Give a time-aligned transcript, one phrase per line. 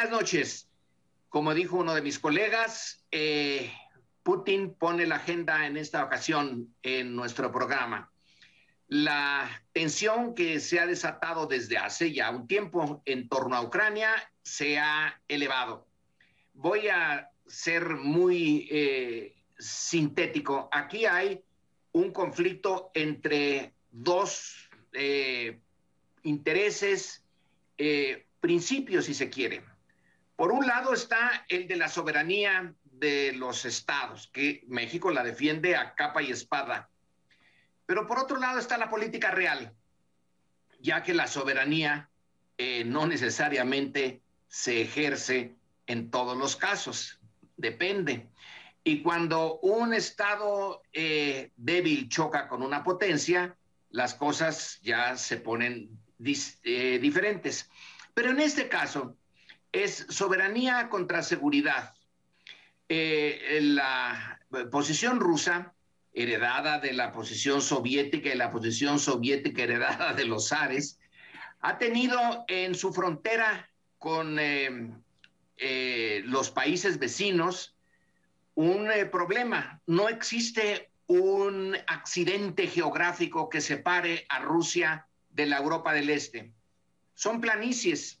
[0.00, 0.70] buenas noches.
[1.28, 3.70] Como dijo uno de mis colegas, eh,
[4.22, 8.10] Putin pone la agenda en esta ocasión en nuestro programa.
[8.88, 14.10] La tensión que se ha desatado desde hace ya un tiempo en torno a Ucrania
[14.42, 15.86] se ha elevado.
[16.54, 20.70] Voy a ser muy eh, sintético.
[20.72, 21.44] Aquí hay
[21.92, 25.60] un conflicto entre dos eh,
[26.22, 27.22] intereses,
[28.40, 29.69] principios, si se quiere.
[30.40, 35.76] Por un lado está el de la soberanía de los estados, que México la defiende
[35.76, 36.88] a capa y espada.
[37.84, 39.74] Pero por otro lado está la política real,
[40.78, 42.08] ya que la soberanía
[42.56, 47.20] eh, no necesariamente se ejerce en todos los casos,
[47.58, 48.30] depende.
[48.82, 53.58] Y cuando un estado eh, débil choca con una potencia,
[53.90, 55.90] las cosas ya se ponen
[56.64, 57.68] eh, diferentes.
[58.14, 59.18] Pero en este caso
[59.72, 61.94] es soberanía contra seguridad.
[62.88, 64.40] Eh, la
[64.70, 65.74] posición rusa,
[66.12, 70.98] heredada de la posición soviética y la posición soviética heredada de los zares,
[71.60, 74.38] ha tenido en su frontera con
[76.24, 77.76] los países vecinos
[78.54, 79.80] un problema.
[79.86, 86.52] No existe un accidente geográfico que separe a Rusia de la Europa del Este.
[87.14, 88.19] Son planicies.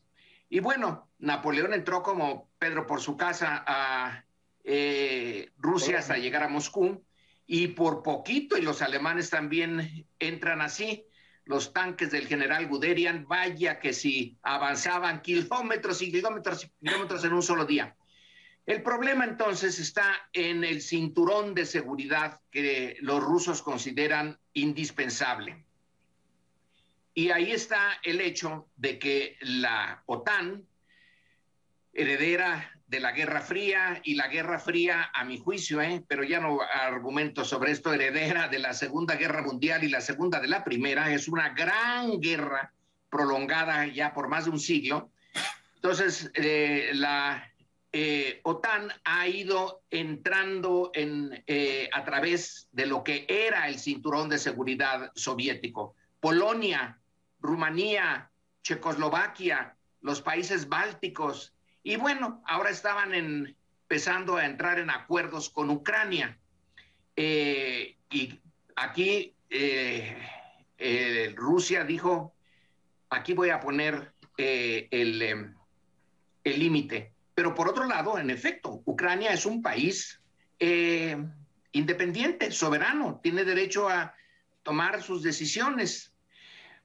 [0.50, 4.24] Y bueno, Napoleón entró como Pedro por su casa a
[4.64, 7.04] eh, Rusia hasta llegar a Moscú
[7.46, 11.06] y por poquito, y los alemanes también entran así,
[11.44, 17.32] los tanques del general Guderian, vaya que si avanzaban kilómetros y kilómetros y kilómetros en
[17.32, 17.96] un solo día.
[18.66, 25.64] El problema entonces está en el cinturón de seguridad que los rusos consideran indispensable.
[27.20, 30.66] Y ahí está el hecho de que la OTAN,
[31.92, 36.02] heredera de la Guerra Fría, y la Guerra Fría, a mi juicio, ¿eh?
[36.08, 40.40] pero ya no argumento sobre esto, heredera de la Segunda Guerra Mundial y la Segunda
[40.40, 42.72] de la Primera, es una gran guerra
[43.10, 45.10] prolongada ya por más de un siglo.
[45.74, 47.52] Entonces, eh, la
[47.92, 54.30] eh, OTAN ha ido entrando en, eh, a través de lo que era el cinturón
[54.30, 55.94] de seguridad soviético.
[56.18, 56.99] Polonia,
[57.40, 58.30] Rumanía,
[58.62, 66.38] Checoslovaquia, los países bálticos, y bueno, ahora estaban empezando a entrar en acuerdos con Ucrania.
[67.16, 68.40] Eh, y
[68.76, 69.34] aquí
[71.34, 72.34] Rusia dijo,
[73.08, 75.64] aquí voy a poner el
[76.44, 80.20] límite pero por otro lado, en efecto, Ucrania es un país
[80.58, 81.16] eh,
[81.72, 84.14] independiente, soberano, tiene derecho a
[84.62, 86.12] tomar sus decisiones.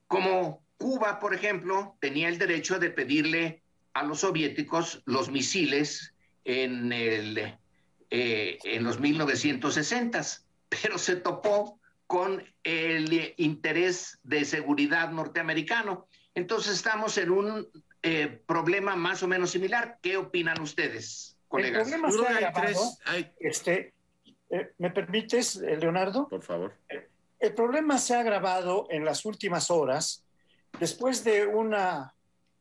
[0.08, 3.62] Como Cuba, por ejemplo, tenía el derecho de pedirle
[3.94, 7.58] a los soviéticos los misiles en, el,
[8.10, 10.22] eh, en los 1960,
[10.70, 16.08] pero se topó con el interés de seguridad norteamericano.
[16.36, 17.68] Entonces estamos en un
[18.04, 19.98] eh, problema más o menos similar.
[20.02, 21.92] ¿Qué opinan ustedes, colegas?
[21.92, 22.10] El problema
[23.40, 23.94] este,
[24.50, 26.28] eh, ¿Me permites, eh, Leonardo?
[26.28, 26.74] Por favor.
[27.45, 30.23] El problema se ha agravado en las últimas horas
[30.79, 32.16] después de una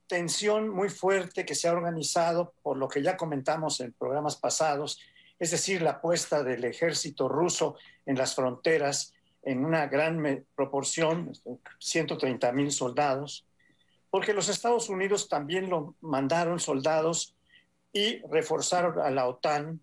[0.07, 5.01] tensión muy fuerte que se ha organizado por lo que ya comentamos en programas pasados,
[5.39, 11.33] es decir, la puesta del ejército ruso en las fronteras en una gran proporción,
[11.79, 13.47] 130 mil soldados,
[14.11, 17.35] porque los Estados Unidos también lo mandaron soldados
[17.91, 19.81] y reforzaron a la OTAN.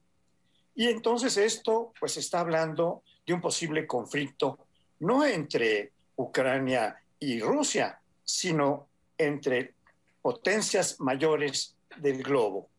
[0.75, 4.67] Y entonces esto pues está hablando de un posible conflicto
[5.01, 9.73] no entre Ucrania y Rusia, sino entre
[10.21, 12.69] potencias mayores del globo.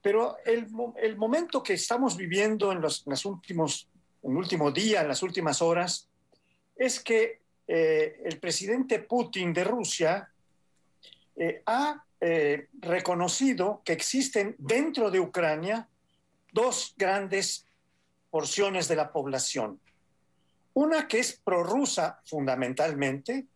[0.00, 0.68] Pero el,
[1.16, 3.88] momento que estamos viviendo en los, últimos,
[4.22, 6.08] en último día, en las últimas horas,
[6.74, 10.28] es que eh, el presidente Putin de Rusia
[11.36, 15.88] eh, ha eh, reconocido que existen dentro de Ucrania
[16.52, 17.64] dos grandes
[18.30, 19.78] porciones de la población.
[20.74, 23.46] Una que es prorrusa fundamentalmente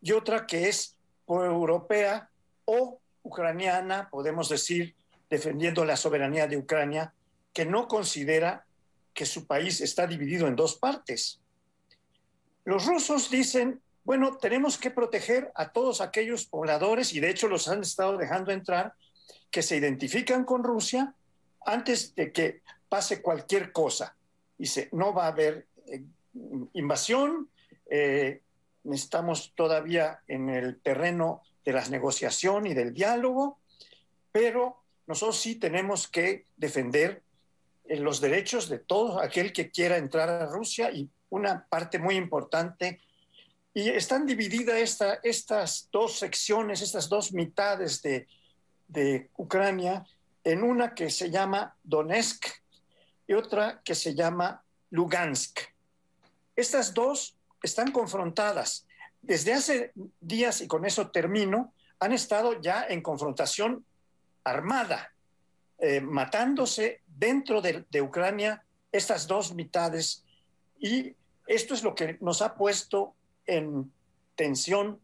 [0.00, 0.96] y otra que es
[1.26, 2.28] pro-europea
[2.64, 4.94] o ucraniana, podemos decir,
[5.28, 7.12] defendiendo la soberanía de Ucrania,
[7.52, 8.64] que no considera
[9.14, 11.40] que su país está dividido en dos partes.
[12.64, 17.66] Los rusos dicen bueno, tenemos que proteger a todos aquellos pobladores, y de hecho los
[17.66, 18.94] han estado dejando entrar,
[19.50, 21.12] que se identifican con Rusia
[21.64, 24.16] antes de que pase cualquier cosa.
[24.56, 26.04] Dice, no va a haber eh,
[26.72, 27.50] invasión,
[27.90, 28.42] eh,
[28.92, 33.58] estamos todavía en el terreno de la negociación y del diálogo,
[34.32, 37.22] pero nosotros sí tenemos que defender
[37.84, 42.16] eh, los derechos de todo aquel que quiera entrar a Rusia y una parte muy
[42.16, 43.00] importante.
[43.74, 48.26] Y están divididas esta, estas dos secciones, estas dos mitades de,
[48.88, 50.06] de Ucrania,
[50.44, 52.46] en una que se llama Donetsk
[53.26, 55.75] y otra que se llama Lugansk.
[56.56, 58.86] Estas dos están confrontadas.
[59.20, 63.84] Desde hace días, y con eso termino, han estado ya en confrontación
[64.44, 65.12] armada,
[65.78, 70.24] eh, matándose dentro de, Ucrania estas dos mitades.
[70.78, 71.14] Y
[71.46, 73.14] esto es lo que nos ha puesto
[73.46, 73.92] en
[74.34, 75.00] tensión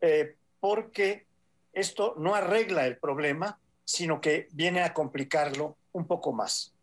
[0.00, 1.26] eh, porque
[1.72, 6.75] esto no arregla el problema, sino que viene a complicarlo un poco más.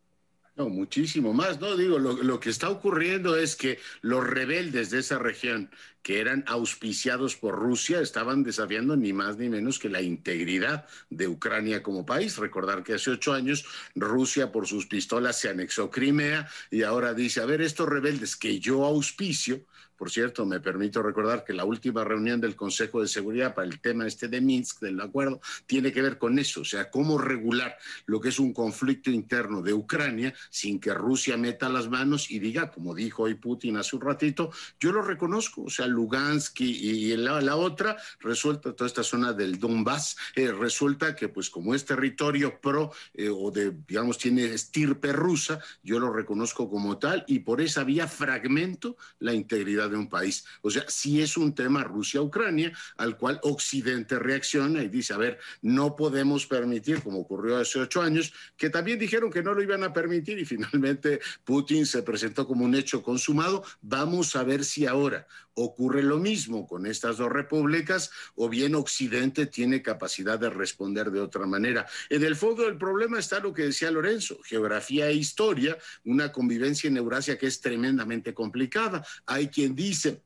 [0.55, 1.75] No, muchísimo más, ¿no?
[1.75, 5.71] Digo, lo, que está ocurriendo es que los rebeldes de esa región,
[6.03, 11.27] que eran auspiciados por Rusia, estaban desafiando ni más ni menos que la integridad de
[11.27, 12.37] Ucrania como país.
[12.37, 13.65] Recordar que hace ocho años
[13.95, 18.59] Rusia por sus pistolas se anexó Crimea y ahora dice, a ver, estos rebeldes que
[18.59, 19.65] yo auspicio,
[20.03, 23.79] por cierto, me permito recordar que la última reunión del Consejo de Seguridad para el
[23.79, 27.77] tema este de Minsk, del acuerdo, tiene que ver con eso, o sea, cómo regular
[28.05, 32.39] lo que es un conflicto interno de Ucrania sin que Rusia meta las manos y
[32.39, 37.15] diga, como dijo hoy Putin hace un ratito, yo lo reconozco, o sea, Lugansk y,
[37.15, 42.59] la, otra, resulta toda esta zona del Donbass, eh, resulta que pues como es territorio
[42.59, 47.61] pro eh, o de, digamos, tiene estirpe rusa, yo lo reconozco como tal y por
[47.61, 50.45] esa vía fragmento la integridad de un país.
[50.61, 55.39] O sea, si es un tema Rusia-Ucrania al cual Occidente reacciona y dice, a ver,
[55.61, 59.83] no podemos permitir, como ocurrió hace ocho años, que también dijeron que no lo iban
[59.83, 63.63] a permitir y finalmente Putin se presentó como un hecho consumado.
[63.81, 69.45] Vamos a ver si ahora ocurre lo mismo con estas dos repúblicas o bien Occidente
[69.45, 71.85] tiene capacidad de responder de otra manera.
[72.09, 76.87] En el fondo del problema está lo que decía Lorenzo, geografía e historia, una convivencia
[76.87, 79.05] en Eurasia que es tremendamente complicada.
[79.25, 80.21] Hay quien dice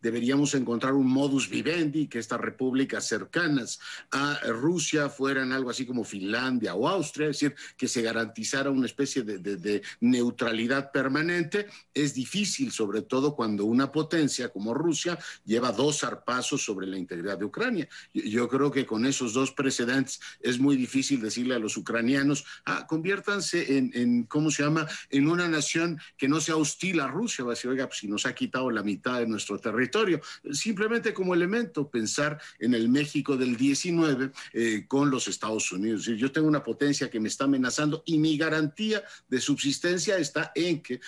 [0.00, 3.80] deberíamos encontrar un modus vivendi, que estas repúblicas cercanas
[4.10, 8.86] a Rusia fueran algo así como Finlandia o Austria, es decir, que se garantizara una
[8.86, 11.66] especie de, neutralidad permanente.
[11.92, 17.38] Es difícil, sobre todo cuando una potencia como Rusia lleva dos zarpazos sobre la integridad
[17.38, 17.88] de Ucrania.
[18.12, 22.86] Yo creo que con esos dos precedentes es muy difícil decirle a los ucranianos, ah,
[22.86, 27.44] conviértanse en, en ¿cómo se llama?, en una nación que no sea hostil a Rusia.
[27.44, 30.20] Va a decir, oiga, pues si nos ha quitado la mitad de nuestro territorio, territorio.
[30.52, 36.04] Simplemente como elemento, pensar en el México del 19 eh, con los Estados Unidos.
[36.04, 40.80] Yo tengo una potencia que me está amenazando y mi garantía de subsistencia está en
[40.80, 41.00] que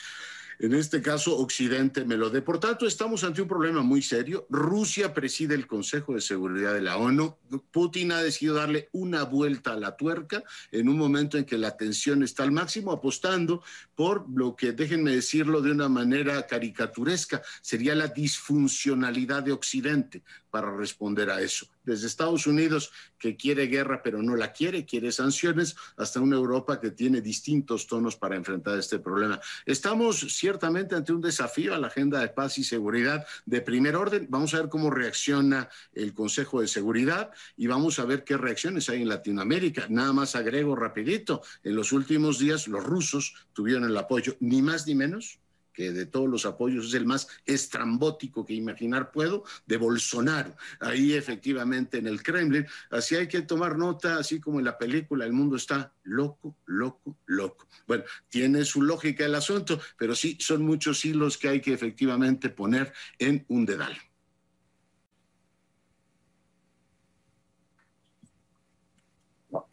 [0.59, 2.43] en este caso Occidente me lo dé.
[2.43, 4.47] Por tanto, estamos ante un problema muy serio.
[4.49, 7.37] Rusia preside el Consejo de Seguridad de la ONU.
[7.71, 10.43] Putin ha decidido darle una vuelta a la tuerca
[10.73, 13.63] en un momento en que la tensión está al máximo, apostando
[13.95, 20.75] por lo que, déjenme decirlo de una manera caricaturesca, sería la disfuncionalidad de Occidente para
[20.75, 21.67] responder a eso.
[21.87, 26.81] Desde Estados Unidos, que quiere guerra pero no la quiere, quiere sanciones, hasta una Europa
[26.81, 29.41] que tiene distintos tonos para enfrentar este problema.
[29.65, 34.27] Estamos ciertamente ante un desafío a la agenda de paz y seguridad de primer orden.
[34.29, 38.89] Vamos a ver cómo reacciona el Consejo de Seguridad y vamos a ver qué reacciones
[38.89, 39.87] hay en Latinoamérica.
[39.89, 44.87] Nada más agrego rapidito, en los últimos días los rusos tuvieron el apoyo, ni más
[44.87, 45.39] ni menos
[45.77, 51.13] que de todos los apoyos es el más estrambótico que imaginar puedo, de Bolsonaro, ahí
[51.13, 52.67] efectivamente en el Kremlin.
[52.91, 57.19] Así hay que tomar nota, así como en la película, el mundo está loco, loco,
[57.27, 57.69] loco.
[57.87, 62.49] Bueno, tiene su lógica el asunto, pero sí son muchos hilos que hay que efectivamente
[62.49, 63.97] poner en un dedal.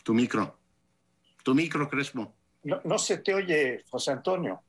[0.03, 0.59] Tu micro.
[1.43, 2.35] Tu micro, Crespo.
[2.63, 4.63] No, no se te oye, José Antonio.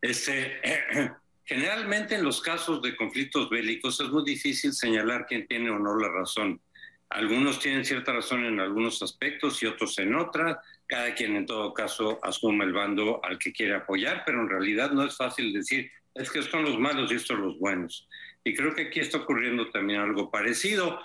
[0.00, 0.60] Este,
[1.44, 5.96] generalmente en los casos de conflictos bélicos es muy difícil señalar quién tiene o no
[5.96, 6.60] la razón.
[7.10, 10.58] Algunos tienen cierta razón en algunos aspectos y otros en otras.
[10.86, 14.92] Cada quien en todo caso asume el bando al que quiere apoyar, pero en realidad
[14.92, 18.08] no es fácil decir, es que son los malos y estos los buenos.
[18.44, 21.00] Y creo que aquí está ocurriendo también algo parecido.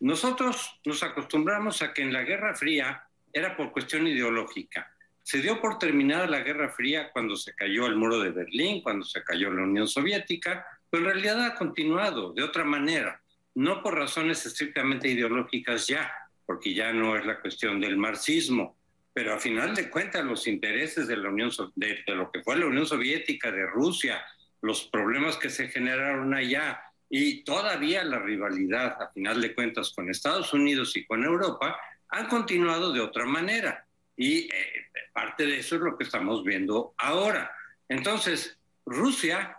[0.00, 3.02] Nosotros nos acostumbramos a que en la Guerra Fría
[3.32, 4.94] era por cuestión ideológica
[5.28, 9.04] se dio por terminada la Guerra Fría cuando se cayó el muro de Berlín, cuando
[9.04, 13.20] se cayó la Unión Soviética, pero en realidad ha continuado de otra manera,
[13.54, 16.10] no por razones estrictamente ideológicas ya,
[16.46, 18.78] porque ya no es la cuestión del marxismo,
[19.12, 22.64] pero a final de cuentas los intereses de la Unión de, lo que fue la
[22.64, 24.24] Unión Soviética, de Rusia,
[24.62, 26.80] los problemas que se generaron allá
[27.10, 32.28] y todavía la rivalidad a final de cuentas con Estados Unidos y con Europa han
[32.28, 33.84] continuado de otra manera.
[34.18, 37.52] Y eh, parte de eso es lo que estamos viendo ahora.
[37.88, 39.56] Entonces, Rusia,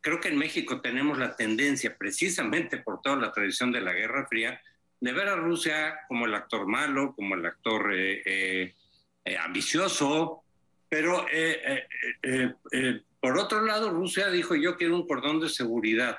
[0.00, 4.26] creo que en México tenemos la tendencia, precisamente por toda la tradición de la Guerra
[4.26, 4.60] Fría,
[5.00, 8.74] de ver a Rusia como el actor malo, como el actor eh,
[9.24, 10.42] eh, ambicioso,
[10.88, 11.24] pero
[13.20, 16.18] por otro lado, Rusia dijo yo quiero un cordón de seguridad.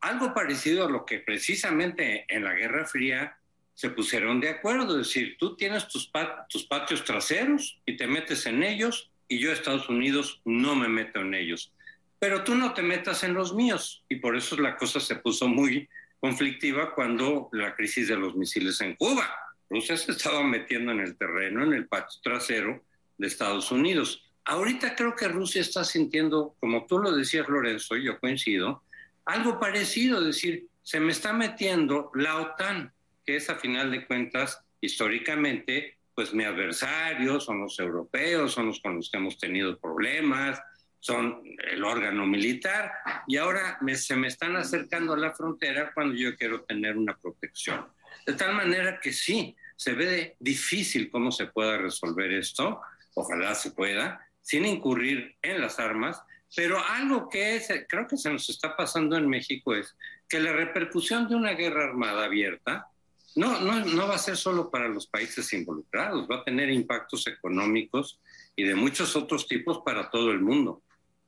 [0.00, 3.36] Algo parecido a lo que precisamente en la Guerra Fría
[3.76, 8.62] se pusieron de acuerdo, es decir, tú tienes tus, patios traseros y te metes en
[8.62, 11.74] ellos y yo Estados Unidos no me meto en ellos.
[12.18, 15.46] Pero tú no te metas en los míos y por eso la cosa se puso
[15.46, 15.86] muy
[16.20, 19.28] conflictiva cuando la crisis de los misiles en Cuba.
[19.68, 22.82] Rusia se estaba metiendo en el terreno, en el patio trasero
[23.18, 24.24] de Estados Unidos.
[24.46, 28.82] Ahorita creo que Rusia está sintiendo, como tú lo decías, Lorenzo, yo coincido,
[29.26, 32.94] algo parecido, es decir, se me está metiendo la OTAN,
[33.26, 38.80] que es a final de cuentas, históricamente, pues mi adversario, son los europeos, son los
[38.80, 40.62] con los que hemos tenido problemas,
[41.00, 42.92] son el órgano militar,
[43.26, 47.86] y ahora se me están acercando a la frontera cuando yo quiero tener una protección.
[48.24, 52.80] De tal manera que sí, se ve difícil cómo se pueda resolver esto,
[53.14, 56.22] ojalá se pueda, sin incurrir en las armas,
[56.54, 59.96] pero algo que creo que se nos está pasando en México es
[60.28, 62.88] que la repercusión de una guerra armada abierta
[63.36, 67.26] no, no, no va a ser solo para los países involucrados, va a tener impactos
[67.26, 68.20] económicos
[68.56, 70.82] y de muchos otros tipos para todo el mundo,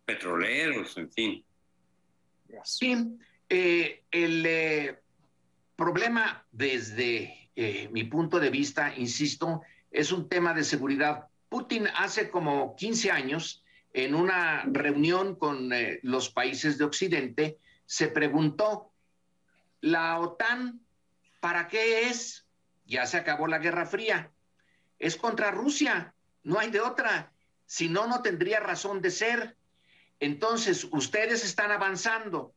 [0.05, 1.45] petroleros, en fin.
[2.65, 2.97] Sí,
[3.49, 4.99] eh, el eh,
[5.77, 12.31] problema desde eh, mi punto de vista, insisto, es un tema de seguridad Putin hace
[12.31, 18.93] como 15 años, en una reunión con eh, los países de Occidente, se preguntó,
[19.81, 20.81] ¿la OTAN
[21.41, 22.47] para qué es?
[22.87, 24.31] Ya se acabó la Guerra Fría.
[24.99, 27.33] Es contra Rusia, no hay de otra.
[27.67, 29.57] Si no, no tendría razón de ser.
[30.21, 32.55] Entonces, ustedes están avanzando.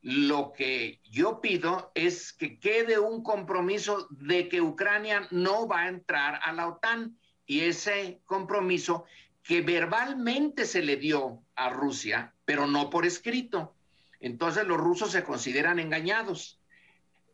[0.00, 5.88] Lo que yo pido es que quede un compromiso de que Ucrania no va a
[5.88, 9.04] entrar a la OTAN y ese compromiso
[9.42, 13.74] que verbalmente se le dio a Rusia, pero no por escrito.
[14.20, 16.60] Entonces los rusos se consideran engañados.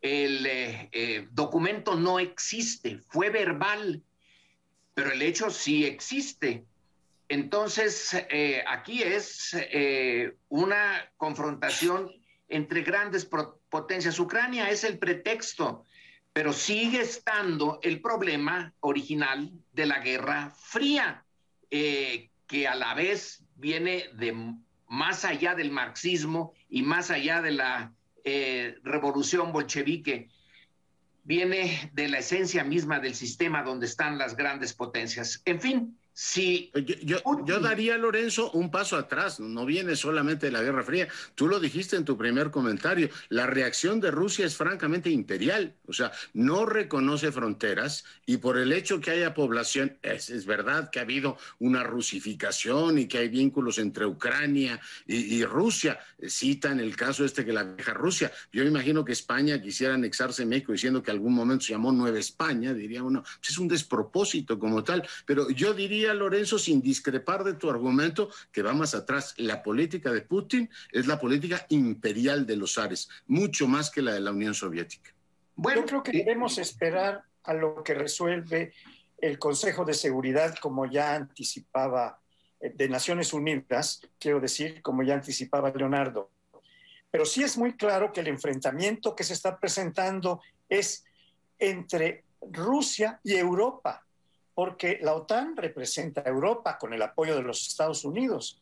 [0.01, 4.01] El eh, eh, documento no existe, fue verbal,
[4.93, 6.65] pero el hecho sí existe.
[7.27, 9.55] Entonces, eh, aquí es
[10.47, 12.11] una confrontación
[12.47, 13.29] entre grandes
[13.69, 14.19] potencias.
[14.19, 15.85] Ucrania es el pretexto
[16.31, 21.25] pero sigue estando el problema original de la Guerra Fría,
[21.69, 24.55] que a la vez viene de
[24.87, 27.93] más allá del marxismo y más allá de la
[28.31, 30.29] eh, revolución bolchevique,
[31.23, 35.41] viene de la esencia misma del sistema donde están las grandes potencias.
[35.45, 36.69] En fin, Sí.
[37.05, 39.39] Yo, yo, daría, Lorenzo, un paso atrás.
[39.39, 41.07] No viene solamente de la Guerra Fría.
[41.33, 43.09] Tú lo dijiste en tu primer comentario.
[43.29, 45.75] La reacción de Rusia es francamente imperial.
[45.87, 50.89] O sea, no reconoce fronteras y por el hecho que haya población, es, es verdad
[50.89, 55.99] que ha habido una rusificación y que hay vínculos entre Ucrania y, Rusia.
[56.27, 58.29] Citan el caso este que la vieja Rusia.
[58.51, 62.19] Yo imagino que España quisiera anexarse a México diciendo que algún momento se llamó Nueva
[62.19, 62.73] España.
[62.73, 65.07] Diría uno, pues es un despropósito como tal.
[65.25, 69.33] Pero yo diría Lorenzo, sin discrepar de tu argumento, que va más atrás.
[69.37, 74.13] La política de Putin es la política imperial de los Ares, mucho más que la
[74.13, 75.13] de la Unión Soviética.
[75.55, 78.73] Bueno, yo creo que debemos esperar a lo que resuelve
[79.17, 82.21] el Consejo de Seguridad, como ya anticipaba
[82.59, 86.31] eh, de Naciones Unidas, quiero decir, como ya anticipaba Leonardo.
[87.11, 91.03] Pero sí es muy claro que el enfrentamiento que se está presentando es
[91.57, 94.05] entre Rusia y Europa
[94.59, 98.61] porque la OTAN representa a Europa con el apoyo de los Estados Unidos.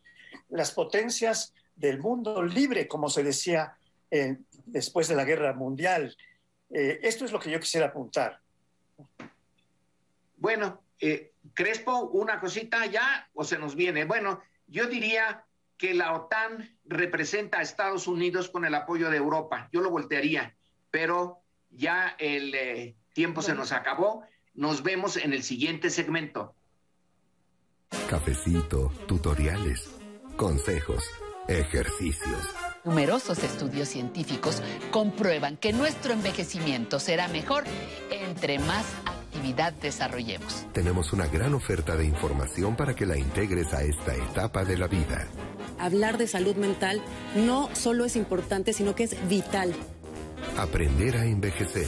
[0.49, 3.75] Las potencias del mundo libre, como se decía
[4.11, 4.37] eh,
[4.67, 6.15] después de la Guerra Mundial.
[6.69, 8.39] Eh, esto es lo que yo quisiera apuntar.
[10.35, 14.05] Bueno, eh, Crespo, una cosita ya o se nos viene.
[14.05, 15.45] Bueno, yo diría
[15.79, 19.67] que la OTAN representa a Estados Unidos con el apoyo de Europa.
[19.73, 20.55] Yo lo voltearía,
[20.91, 24.27] pero ya el tiempo se nos acabó.
[24.57, 26.55] Nos vemos en el siguiente segmento.
[28.09, 29.91] Cafecito, tutoriales,
[30.35, 31.03] consejos,
[31.47, 32.41] ejercicios.
[32.83, 37.65] Numerosos estudios científicos comprueban que nuestro envejecimiento será mejor
[38.09, 40.65] entre más actividad desarrollemos.
[40.73, 44.87] Tenemos una gran oferta de información para que la integres a esta etapa de la
[44.87, 45.27] vida.
[45.77, 47.03] Hablar de salud mental
[47.35, 49.75] no solo es importante, sino que es vital.
[50.57, 51.85] Aprender a envejecer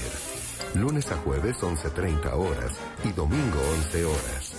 [0.75, 2.73] Lunes a jueves 11.30 horas
[3.03, 4.58] y domingo 11 horas.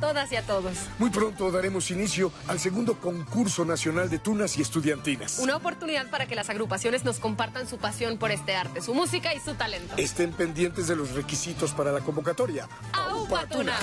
[0.00, 0.76] Todas y a todos.
[0.98, 5.38] Muy pronto daremos inicio al segundo concurso nacional de tunas y estudiantinas.
[5.38, 9.34] Una oportunidad para que las agrupaciones nos compartan su pasión por este arte, su música
[9.34, 9.94] y su talento.
[9.96, 12.68] Estén pendientes de los requisitos para la convocatoria.
[12.92, 13.76] ¡Aupa Tuna!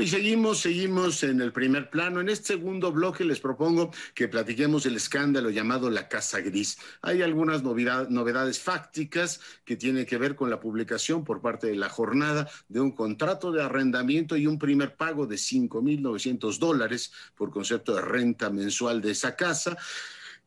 [0.00, 2.20] Y seguimos, seguimos en el primer plano.
[2.20, 6.78] En este segundo bloque les propongo que platiquemos del escándalo llamado La Casa Gris.
[7.02, 11.90] Hay algunas novedades fácticas que tienen que ver con la publicación por parte de la
[11.90, 17.94] jornada de un contrato de arrendamiento y un primer pago de 5.900 dólares por concepto
[17.94, 19.76] de renta mensual de esa casa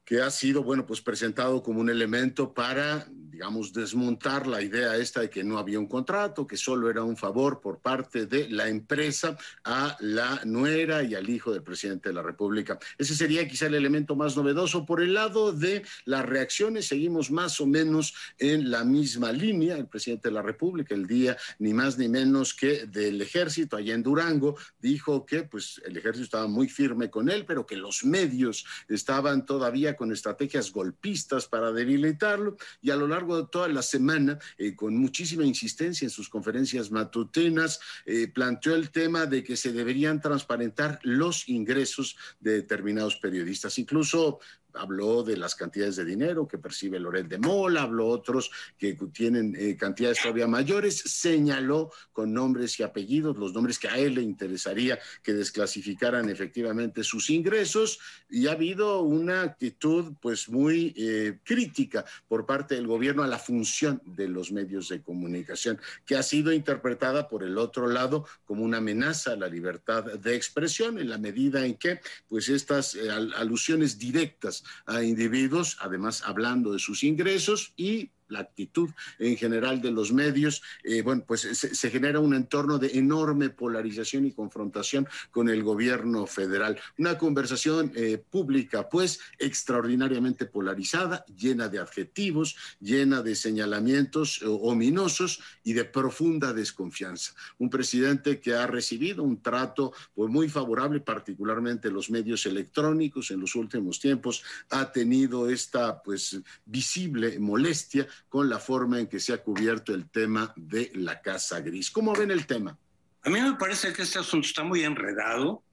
[0.05, 5.19] que ha sido, bueno, pues presentado como un elemento para, digamos, desmontar la idea esta
[5.19, 8.69] de que no había un contrato, que solo era un favor por parte de la
[8.69, 12.79] empresa a la nuera y al hijo del presidente de la República.
[12.97, 14.85] Ese sería quizá el elemento más novedoso.
[14.85, 19.75] Por el lado de las reacciones, seguimos más o menos en la misma línea.
[19.75, 23.95] El presidente de la República, el día ni más ni menos que del ejército allá
[23.95, 28.05] en Durango, dijo que pues el ejército estaba muy firme con él, pero que los
[28.05, 33.81] medios estaban todavía con estrategias golpistas para debilitarlo y a lo largo de toda la
[33.81, 39.57] semana, eh, con muchísima insistencia en sus conferencias matutinas, eh, planteó el tema de que
[39.57, 43.79] se deberían transparentar los ingresos de determinados periodistas.
[43.79, 44.39] Incluso
[44.77, 49.55] habló de las cantidades de dinero que percibe Loret de Mola, habló otros que tienen
[49.57, 54.21] eh, cantidades todavía mayores, señaló con nombres y apellidos los nombres que a él le
[54.21, 62.05] interesaría que desclasificaran efectivamente sus ingresos y ha habido una actitud pues muy eh, crítica
[62.27, 66.51] por parte del gobierno a la función de los medios de comunicación, que ha sido
[66.51, 71.17] interpretada por el otro lado como una amenaza a la libertad de expresión en la
[71.17, 77.73] medida en que pues estas eh, alusiones directas a individuos, además hablando de sus ingresos
[77.75, 82.77] y la actitud en general de los medios, eh, bueno, pues se, genera un entorno
[82.77, 86.79] de enorme polarización y confrontación con el gobierno federal.
[86.97, 95.41] Una conversación eh, pública, pues, extraordinariamente polarizada, llena de adjetivos, llena de señalamientos eh, ominosos
[95.63, 97.33] y de profunda desconfianza.
[97.59, 103.41] Un presidente que ha recibido un trato pues, muy favorable, particularmente los medios electrónicos en
[103.41, 109.33] los últimos tiempos, ha tenido esta, pues, visible molestia con la forma en que se
[109.33, 111.91] ha cubierto el tema de la Casa Gris.
[111.91, 112.77] ¿Cómo ven el tema?
[113.23, 115.63] A mí me parece que este asunto está muy enredado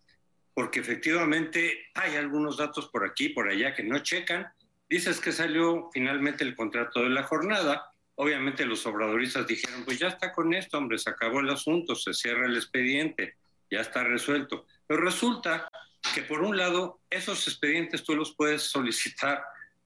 [0.55, 4.47] porque efectivamente hay algunos datos por aquí, por allá que no checan.
[4.89, 7.91] Dices que salió finalmente el contrato de la jornada.
[8.17, 12.13] Obviamente los obradoristas dijeron, pues ya está con esto, hombre, se acabó el asunto, se
[12.13, 13.37] cierra el expediente,
[13.71, 14.67] ya está resuelto.
[14.87, 15.69] Pero resulta
[16.15, 19.43] que por un lado, esos expedientes tú los puedes solicitar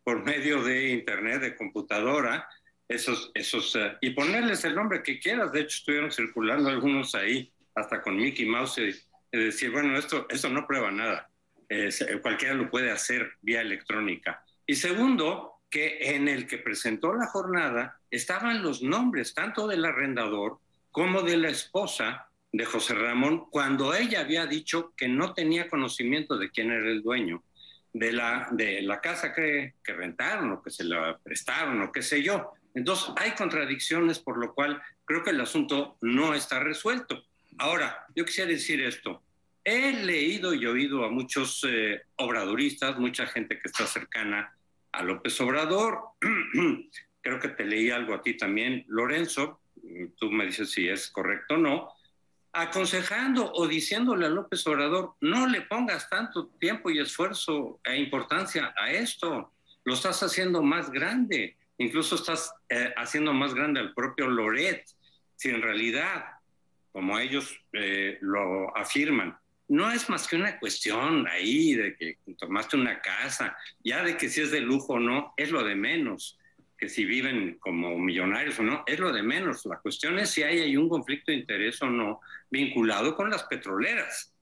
[0.06, 2.48] por medio de internet, de computadora,
[2.86, 5.50] esos, esos, eh, y ponerles el nombre que quieras.
[5.50, 8.94] De hecho, estuvieron circulando algunos ahí, hasta con Mickey Mouse, y,
[9.36, 11.28] decir, bueno, esto, esto no prueba nada.
[12.22, 14.44] cualquiera lo puede hacer vía electrónica.
[14.64, 20.60] Y segundo, que en el que presentó la jornada estaban los nombres tanto del arrendador
[20.92, 26.38] como de la esposa de José Ramón, cuando ella había dicho que no tenía conocimiento
[26.38, 27.42] de quién era el dueño
[27.98, 32.02] de la, de la casa que, que rentaron o que se la prestaron o qué
[32.02, 32.52] sé yo.
[32.74, 37.24] Entonces, hay contradicciones, por lo cual creo que el asunto no está resuelto.
[37.56, 39.22] Ahora, yo quisiera decir esto.
[39.64, 44.54] He leído y oído a muchos eh, obradoristas, mucha gente que está cercana
[44.92, 46.00] a López Obrador.
[47.22, 49.62] creo que te leí algo a ti también, Lorenzo.
[50.18, 51.95] Tú me dices si es correcto o no
[52.56, 58.72] aconsejando o diciéndole a López Obrador, no le pongas tanto tiempo y esfuerzo e importancia
[58.76, 59.52] a esto,
[59.84, 64.84] lo estás haciendo más grande, incluso estás eh, haciendo más grande al propio Loret,
[65.34, 66.24] si en realidad,
[66.92, 69.38] como ellos eh, lo afirman,
[69.68, 74.30] no es más que una cuestión ahí de que tomaste una casa, ya de que
[74.30, 76.38] si es de lujo o no, es lo de menos
[76.76, 79.64] que si viven como millonarios o no, es lo de menos.
[79.66, 83.44] La cuestión es si hay, hay un conflicto de interés o no vinculado con las
[83.44, 84.34] petroleras.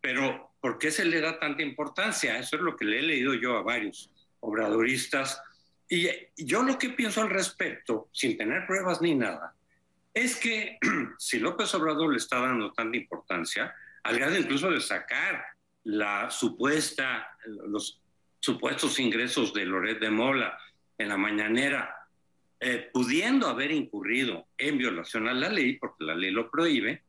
[0.00, 2.38] Pero, ¿por qué se le da tanta importancia?
[2.38, 5.40] Eso es lo que le he leído yo a varios obradoristas.
[5.88, 9.54] Y yo lo que pienso al respecto, sin tener pruebas ni nada,
[10.12, 10.78] es que
[11.18, 15.44] si López Obrador le está dando tanta importancia, al grado incluso de sacar
[15.84, 18.00] la supuesta, los
[18.40, 20.58] supuestos ingresos de Loret de Mola,
[20.98, 21.94] en la mañanera,
[22.60, 27.02] eh, pudiendo haber incurrido en violación a la ley, porque la ley lo prohíbe,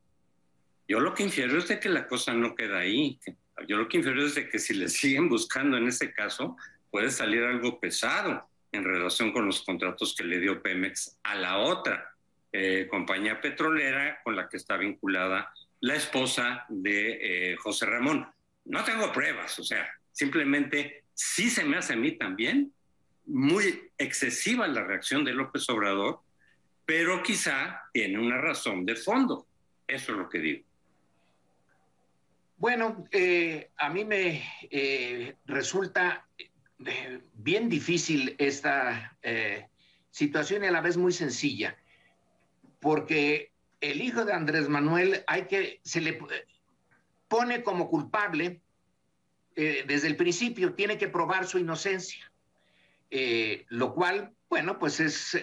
[0.88, 3.20] yo lo que infiero es de que la cosa no queda ahí.
[3.66, 6.56] Yo lo que infiero es de que si le siguen buscando en ese caso,
[6.90, 11.58] puede salir algo pesado en relación con los contratos que le dio Pemex a la
[11.58, 12.14] otra
[12.52, 18.26] eh, compañía petrolera con la que está vinculada la esposa de eh, José Ramón.
[18.64, 22.72] No tengo pruebas, o sea, simplemente sí se me hace a mí también
[23.28, 26.20] muy excesiva la reacción de López Obrador,
[26.84, 29.46] pero quizá tiene una razón de fondo.
[29.86, 30.64] Eso es lo que digo.
[32.56, 36.26] Bueno, eh, a mí me eh, resulta
[36.84, 39.16] eh, bien difícil esta
[40.10, 41.76] situación y a la vez muy sencilla,
[42.80, 46.18] porque el hijo de Andrés Manuel hay que se le
[47.28, 48.60] pone como culpable
[49.54, 52.27] desde el principio, tiene que probar su inocencia,
[53.10, 55.38] lo cual bueno, pues es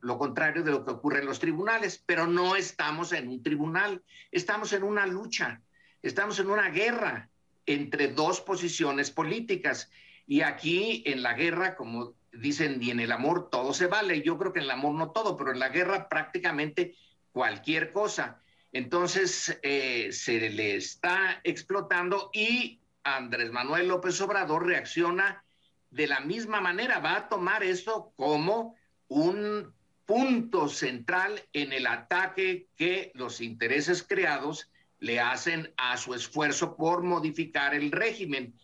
[0.00, 4.02] lo contrario de lo que ocurre en los tribunales, pero no estamos en un tribunal,
[4.30, 5.60] estamos en una lucha.
[6.02, 7.30] Estamos en una guerra
[7.64, 9.90] entre dos posiciones políticas.
[10.26, 14.22] Y aquí en la guerra, como dicen, y en el amor todo se vale.
[14.22, 16.96] Yo creo que en el amor no todo, pero en la guerra prácticamente
[17.30, 18.40] cualquier cosa.
[18.72, 25.44] Entonces eh, se le está explotando y Andrés Manuel López Obrador reacciona
[25.92, 26.98] de la misma manera.
[26.98, 28.76] Va a tomar esto como
[29.08, 29.72] un
[30.06, 37.02] punto central en el ataque que los intereses creados le hacen a su esfuerzo por
[37.02, 38.54] modificar el régimen.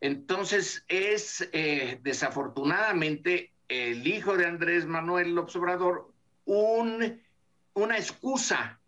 [0.00, 6.12] Entonces es eh, desafortunadamente el hijo de Andrés Manuel López Obrador
[6.44, 7.22] un,
[7.74, 8.80] una excusa.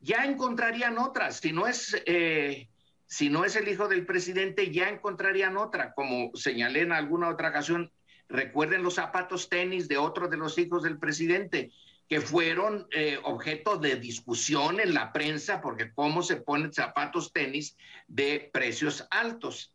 [0.00, 2.00] Ya encontrarían otras, si no es...
[2.06, 2.69] Eh,
[3.10, 7.48] si no es el hijo del presidente, ya encontrarían otra, como señalé en alguna otra
[7.48, 7.90] ocasión.
[8.28, 11.72] Recuerden los zapatos tenis de otro de los hijos del presidente
[12.08, 17.76] que fueron eh, objeto de discusión en la prensa, porque cómo se ponen zapatos tenis
[18.06, 19.74] de precios altos.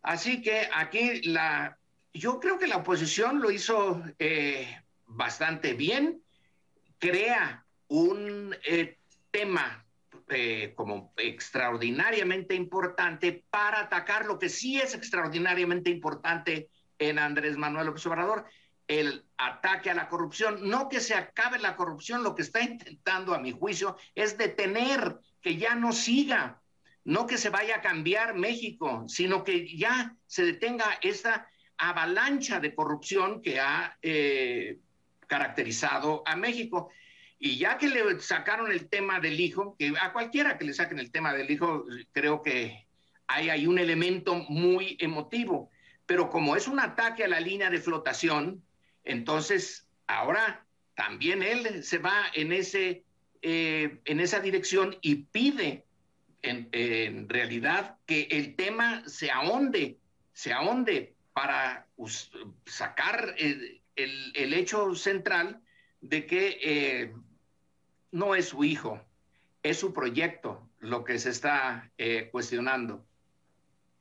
[0.00, 1.76] Así que aquí la,
[2.12, 6.22] yo creo que la oposición lo hizo eh, bastante bien,
[7.00, 8.96] crea un eh,
[9.32, 9.83] tema
[10.74, 18.06] como extraordinariamente importante para atacar lo que sí es extraordinariamente importante en Andrés Manuel López
[18.06, 18.46] Obrador,
[18.88, 20.68] el ataque a la corrupción.
[20.68, 25.18] No que se acabe la corrupción, lo que está intentando, a mi juicio, es detener
[25.40, 26.60] que ya no siga,
[27.04, 32.74] no que se vaya a cambiar México, sino que ya se detenga esta avalancha de
[32.74, 34.78] corrupción que ha eh,
[35.26, 36.90] caracterizado a México.
[37.38, 40.98] Y ya que le sacaron el tema del hijo, que a cualquiera que le saquen
[40.98, 42.86] el tema del hijo, creo que
[43.26, 45.70] hay, hay un elemento muy emotivo.
[46.06, 48.62] Pero como es un ataque a la línea de flotación,
[49.04, 53.04] entonces, ahora también él se va en, ese,
[53.42, 55.84] eh, en esa dirección y pide
[56.42, 59.98] en, realidad que el tema se ahonde,
[60.32, 61.86] se ahonde para
[62.66, 63.80] sacar el,
[64.54, 65.62] hecho central
[66.04, 67.14] de que eh,
[68.12, 69.00] no es su hijo,
[69.62, 73.02] es su proyecto lo que se está eh, cuestionando.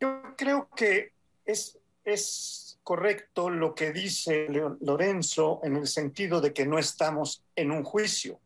[0.01, 1.13] Yo creo que
[1.45, 4.49] es, es correcto lo que dice
[4.81, 8.39] Lorenzo en el sentido de que no estamos en un juicio,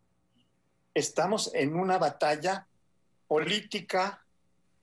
[0.93, 2.67] estamos en una batalla
[3.27, 4.23] política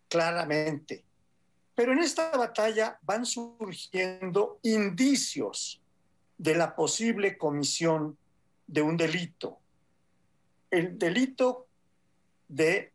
[0.09, 1.05] claramente.
[1.77, 5.81] Pero en esta batalla van surgiendo indicios
[6.37, 8.19] de la posible comisión
[8.67, 9.59] de un delito.
[10.71, 11.67] El delito
[12.49, 12.93] de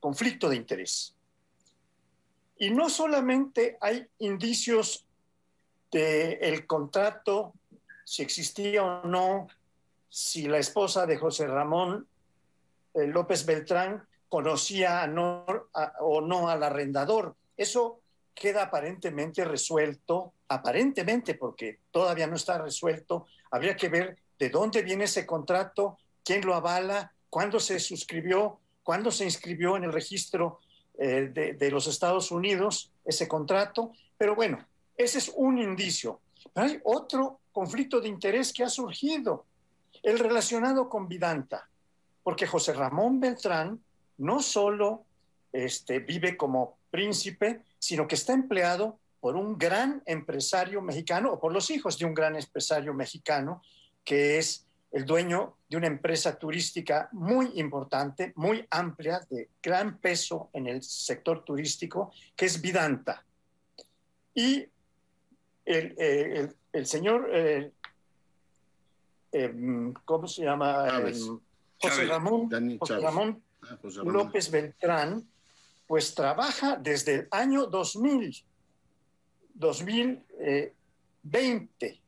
[0.00, 1.14] conflicto de interés.
[2.58, 5.06] Y no solamente hay indicios
[5.98, 7.54] el contrato,
[8.04, 9.48] si existía o no,
[10.08, 12.06] si la esposa de José Ramón
[12.94, 15.10] eh, López Beltrán conocía
[16.00, 17.34] o no al arrendador.
[17.56, 18.00] Eso
[18.34, 23.26] queda aparentemente resuelto, aparentemente porque todavía no está resuelto.
[23.50, 29.10] Habría que ver de dónde viene ese contrato, quién lo avala, cuándo se suscribió, cuándo
[29.10, 30.60] se inscribió en el registro
[30.98, 33.92] eh, de los Estados Unidos ese contrato.
[34.16, 34.64] Pero bueno,
[34.96, 36.20] ese es un indicio.
[36.54, 39.44] Hay otro conflicto de interés que ha surgido,
[40.02, 41.68] el relacionado con Vidanta,
[42.22, 43.80] porque José Ramón Beltrán
[44.18, 45.04] no solo
[45.52, 51.52] este, vive como príncipe, sino que está empleado por un gran empresario mexicano o por
[51.52, 53.62] los hijos de un gran empresario mexicano,
[54.06, 60.48] que es el dueño de una empresa turística muy importante, muy amplia, de gran peso
[60.54, 63.22] en el sector turístico, que es Vidanta.
[64.32, 64.66] Y
[65.64, 67.72] el, señor eh,
[69.32, 71.00] em, ¿cómo se llama?
[71.00, 71.40] Em,
[71.82, 75.28] José Ramón, José Ramón, ah, José Ramón López Beltrán,
[75.86, 78.44] pues trabaja desde el año 2000,
[79.54, 82.00] 2020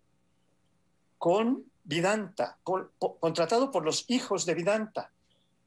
[1.19, 5.11] con Vidanta, contratado por los hijos de Vidanta,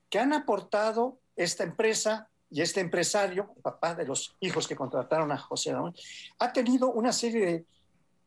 [0.07, 5.31] que han aportado esta empresa y este empresario, el papá de los hijos que contrataron
[5.31, 5.95] a José Ramón,
[6.37, 7.65] ha tenido una serie de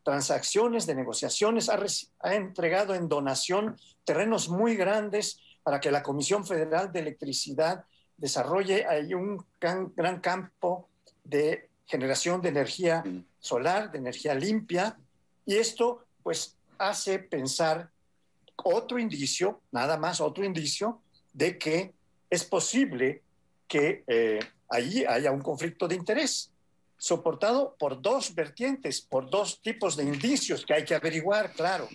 [0.03, 1.79] transacciones, de negociaciones, ha,
[2.19, 7.85] ha entregado en donación terrenos muy grandes para que la Comisión Federal de Electricidad
[8.17, 10.89] desarrolle ahí un gran, campo
[11.23, 13.05] de generación de energía
[13.39, 14.99] solar, de energía limpia,
[15.47, 17.91] y esto pues hace pensar
[18.57, 21.01] otro indicio, nada más otro indicio,
[21.33, 21.95] de que
[22.31, 23.23] es posible
[23.67, 26.53] que eh, allí haya un conflicto de interés,
[26.97, 31.89] soportado por dos vertientes, por dos tipos de indicios que hay que averiguar, claro.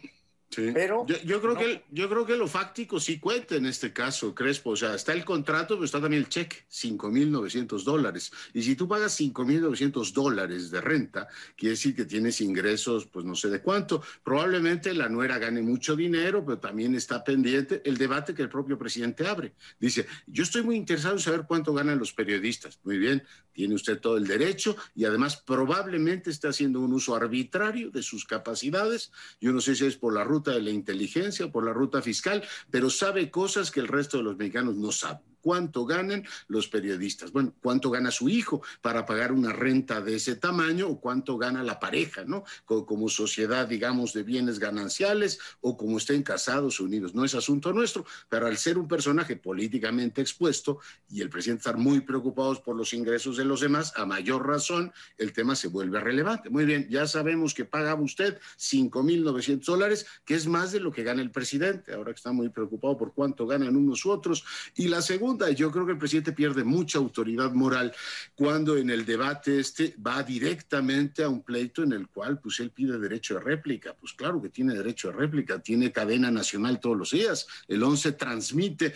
[0.56, 4.72] Pero yo, creo que, yo creo que lo fáctico sí cuenta en este caso, Crespo.
[4.72, 8.32] O sea, está el contrato, pero está también el cheque, 5.900 dólares.
[8.54, 13.36] Y si tú pagas 5.900 dólares de renta, quiere decir que tienes ingresos, pues no
[13.36, 14.02] sé de cuánto.
[14.24, 18.78] Probablemente la nuera gane mucho dinero, pero también está pendiente el debate que el propio
[18.78, 19.54] presidente abre.
[19.80, 22.80] Dice, yo estoy muy interesado en saber cuánto ganan los periodistas.
[22.84, 27.92] Muy bien, tiene usted todo el derecho y además probablemente está haciendo un uso arbitrario
[27.92, 29.12] de sus capacidades.
[29.40, 32.44] Yo no sé si es por la ruta de la inteligencia, por la ruta fiscal,
[32.72, 37.32] pero sabe cosas que el resto de los mexicanos no saben cuánto ganan los periodistas.
[37.32, 41.64] Bueno, cuánto gana su hijo para pagar una renta de ese tamaño o cuánto gana
[41.64, 42.44] la pareja, ¿no?
[42.66, 47.14] Como, sociedad, digamos, de bienes gananciales o como estén casados unidos.
[47.16, 51.78] No es asunto nuestro, pero al ser un personaje políticamente expuesto y el presidente estar
[51.78, 56.00] muy preocupado por los ingresos de los demás, a mayor razón, el tema se vuelve
[56.00, 56.50] relevante.
[56.50, 61.04] Muy bien, ya sabemos que paga usted 5.900 dólares, que es más de lo que
[61.04, 64.44] gana el presidente, ahora que está muy preocupado por cuánto ganan unos u otros.
[64.76, 67.94] Y la segunda yo creo que el presidente pierde mucha autoridad moral
[68.36, 72.72] cuando en el debate este va directamente a un pleito en el cual pues él
[72.72, 73.94] pide derecho de réplica.
[73.94, 77.48] Pues claro que tiene derecho de réplica, tiene cadena nacional todos los días.
[77.68, 78.94] El 11 transmite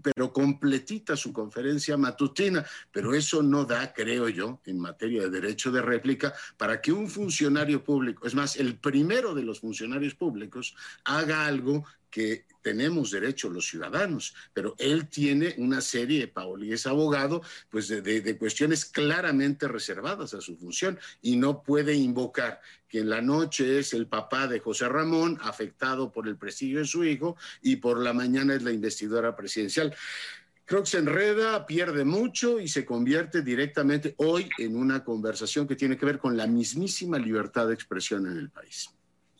[0.00, 5.70] pero completita su conferencia matutina, pero eso no da, creo yo, en materia de derecho
[5.70, 10.74] de réplica, para que un funcionario público, es más, el primero de los funcionarios públicos,
[11.04, 17.42] haga algo que tenemos derecho los ciudadanos, pero él tiene una serie, Paoli es abogado,
[17.70, 23.22] pues de, cuestiones claramente reservadas a su función y no puede invocar que en la
[23.22, 27.76] noche es el papá de José Ramón, afectado por el prestigio de su hijo, y
[27.76, 29.94] por la mañana es la investidora presidencial.
[30.66, 35.74] Creo que se enreda, pierde mucho y se convierte directamente hoy en una conversación que
[35.74, 38.90] tiene que ver con la mismísima libertad de expresión en el país.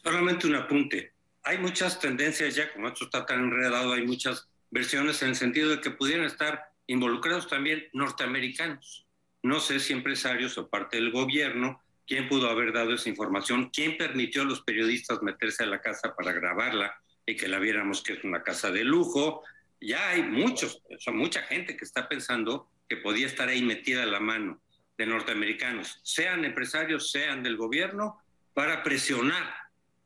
[0.03, 1.13] Solamente un apunte
[1.45, 5.71] hay muchas tendencias ya, como esto está tan enredado, hay muchas versiones en el sentido
[5.71, 9.07] de que pudieran estar involucrados también norteamericanos.
[9.43, 13.97] No sé si empresarios o parte del gobierno, quién pudo haber dado esa información, quién
[13.97, 16.95] permitió a los periodistas meterse a la casa para grabarla
[17.27, 19.43] y que la viéramos que es una casa de lujo.
[19.81, 24.21] Ya hay muchos, son mucha gente que está pensando que podía estar ahí metida la
[24.21, 24.63] mano
[24.97, 28.23] de norteamericanos, sean empresarios, sean del gobierno,
[28.55, 29.62] para presionar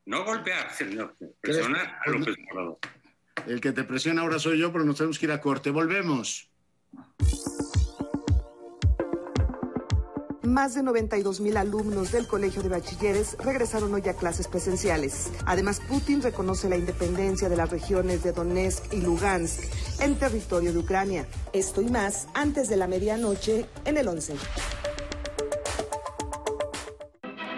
[0.07, 1.15] no golpear, señor.
[1.41, 2.79] Presionar a López Obrador.
[3.47, 5.71] El que te presiona ahora soy yo, pero nos tenemos que ir a corte.
[5.71, 6.51] Volvemos.
[10.43, 15.33] Más de 92 mil alumnos del Colegio de Bachilleres regresaron hoy a clases presenciales.
[15.45, 19.65] Además, Putin reconoce la independencia de las regiones de Donetsk y Lugansk
[20.01, 21.27] en territorio de Ucrania.
[21.53, 24.37] Esto y más antes de la medianoche en el 11.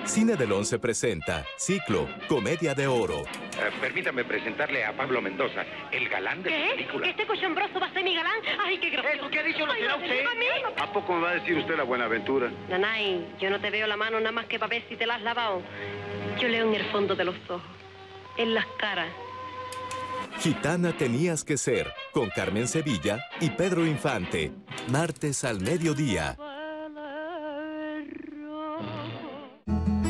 [0.08, 3.20] Cine del Once presenta Ciclo, Comedia de Oro.
[3.20, 7.04] Eh, permítame presentarle a Pablo Mendoza, el galán de la película.
[7.04, 8.40] ¿Que este cochambroso va a ser mi galán?
[8.58, 9.28] ¡Ay, qué gracioso!
[9.30, 10.24] ¿Qué ha dicho lo será usted?
[10.78, 12.50] ¿A poco me va a decir usted la buena aventura?
[12.70, 15.16] Nanay, yo no te veo la mano nada más que para ver si te la
[15.16, 15.60] has lavado.
[16.40, 17.62] Yo leo en el fondo de los ojos,
[18.38, 19.10] en las caras.
[20.40, 24.52] Gitana tenías que ser, con Carmen Sevilla y Pedro Infante.
[24.90, 26.36] Martes al mediodía.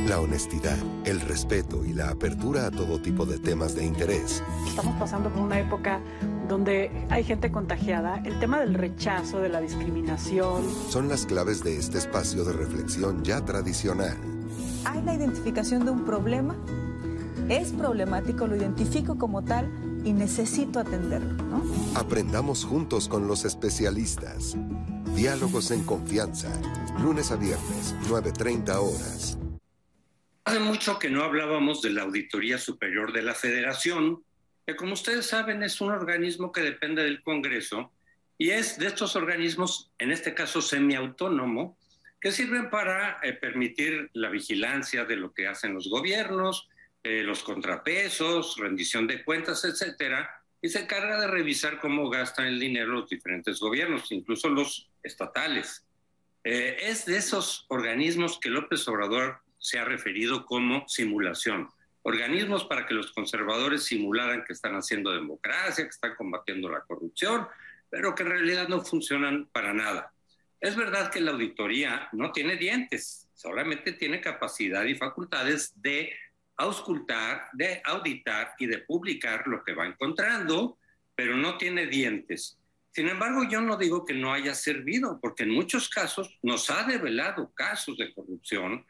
[0.08, 4.42] La honestidad, el respeto y la apertura a todo tipo de temas de interés.
[4.66, 6.00] Estamos pasando por una época
[6.48, 8.22] donde hay gente contagiada.
[8.24, 10.62] El tema del rechazo, de la discriminación.
[10.88, 14.16] Son las claves de este espacio de reflexión ya tradicional.
[14.86, 16.56] Hay la identificación de un problema,
[17.50, 19.70] es problemático, lo identifico como tal
[20.04, 21.34] y necesito atenderlo.
[21.44, 21.62] ¿no?
[21.94, 24.56] Aprendamos juntos con los especialistas.
[25.14, 26.48] Diálogos en confianza.
[26.98, 29.37] Lunes a viernes, 9.30 horas.
[30.48, 34.24] Hace mucho que no hablábamos de la Auditoría Superior de la Federación,
[34.66, 37.92] que como ustedes saben es un organismo que depende del Congreso
[38.38, 41.76] y es de estos organismos, en este caso semiautónomo,
[42.18, 46.70] que sirven para eh, permitir la vigilancia de lo que hacen los gobiernos,
[47.02, 50.30] eh, los contrapesos, rendición de cuentas, etcétera,
[50.62, 55.84] y se encarga de revisar cómo gastan el dinero los diferentes gobiernos, incluso los estatales.
[56.42, 61.68] Eh, es de esos organismos que López Obrador se ha referido como simulación.
[62.02, 67.46] Organismos para que los conservadores simularan que están haciendo democracia, que están combatiendo la corrupción,
[67.90, 70.12] pero que en realidad no funcionan para nada.
[70.60, 76.12] Es verdad que la auditoría no tiene dientes, solamente tiene capacidad y facultades de
[76.56, 80.78] auscultar, de auditar y de publicar lo que va encontrando,
[81.14, 82.58] pero no tiene dientes.
[82.90, 86.82] Sin embargo, yo no digo que no haya servido, porque en muchos casos nos ha
[86.82, 88.84] develado casos de corrupción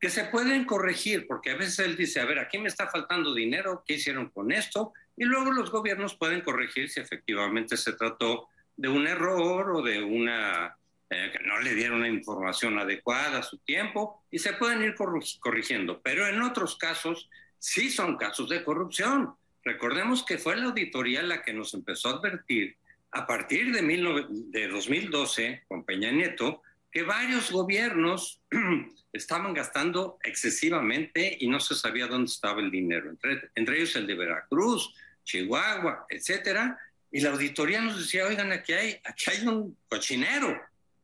[0.00, 3.34] que se pueden corregir, porque a veces él dice, a ver, aquí me está faltando
[3.34, 4.92] dinero, ¿qué hicieron con esto?
[5.16, 10.02] Y luego los gobiernos pueden corregir si efectivamente se trató de un error o de
[10.02, 10.76] una
[11.08, 14.94] eh, que no le dieron la información adecuada a su tiempo y se pueden ir
[15.40, 16.00] corrigiendo.
[16.02, 19.34] Pero en otros casos sí son casos de corrupción.
[19.64, 22.76] Recordemos que fue la auditoría la que nos empezó a advertir
[23.12, 26.62] a partir de, de 2012 con Peña Nieto
[26.96, 28.40] que varios gobiernos
[29.12, 33.10] estaban gastando excesivamente y no se sabía dónde estaba el dinero,
[33.54, 36.80] entre, ellos el de Veracruz, Chihuahua, etcétera.
[37.12, 40.58] Y la auditoría nos decía, oigan, aquí hay, aquí hay un cochinero,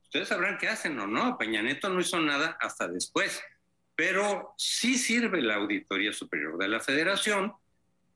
[0.04, 1.36] Ustedes sabrán qué hacen o no.
[1.36, 3.42] Peña Neto no hizo nada hasta después.
[3.94, 7.52] Pero sí sirve la Auditoría Superior de la Federación.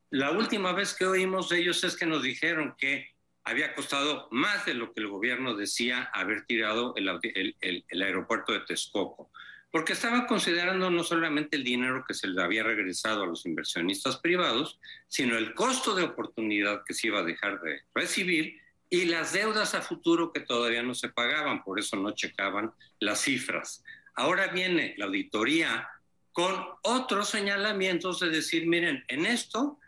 [0.09, 3.16] La última vez que oímos de ellos es que nos dijeron que
[3.47, 9.31] había costado más de lo que el gobierno decía haber tirado el, aeropuerto de Texcoco,
[9.71, 14.17] porque estaban considerando no solamente el dinero que se le había regresado a los inversionistas
[14.17, 19.33] privados, sino el costo de oportunidad que se iba a dejar de recibir y las
[19.33, 23.85] deudas a futuro que todavía no se pagaban, por eso no checaban las cifras.
[24.17, 25.89] Ahora viene la auditoría
[26.33, 29.79] con otros señalamientos de decir, miren, en esto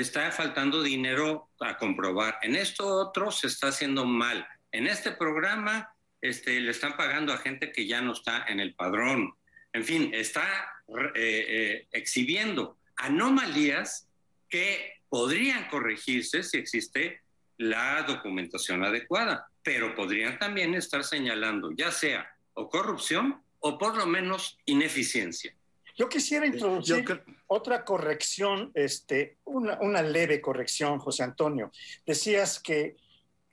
[0.00, 5.94] está faltando dinero a comprobar, en esto otro se está haciendo mal, en este programa
[6.20, 9.34] este, le están pagando a gente que ya no está en el padrón,
[9.72, 10.46] en fin, está
[11.14, 14.08] eh, eh, exhibiendo anomalías
[14.48, 17.22] que podrían corregirse si existe
[17.56, 24.06] la documentación adecuada, pero podrían también estar señalando ya sea o corrupción o por lo
[24.06, 25.54] menos ineficiencia.
[25.96, 27.04] Yo quisiera introducir
[27.46, 31.70] otra corrección, este, una, leve corrección, José Antonio.
[32.04, 32.96] Decías que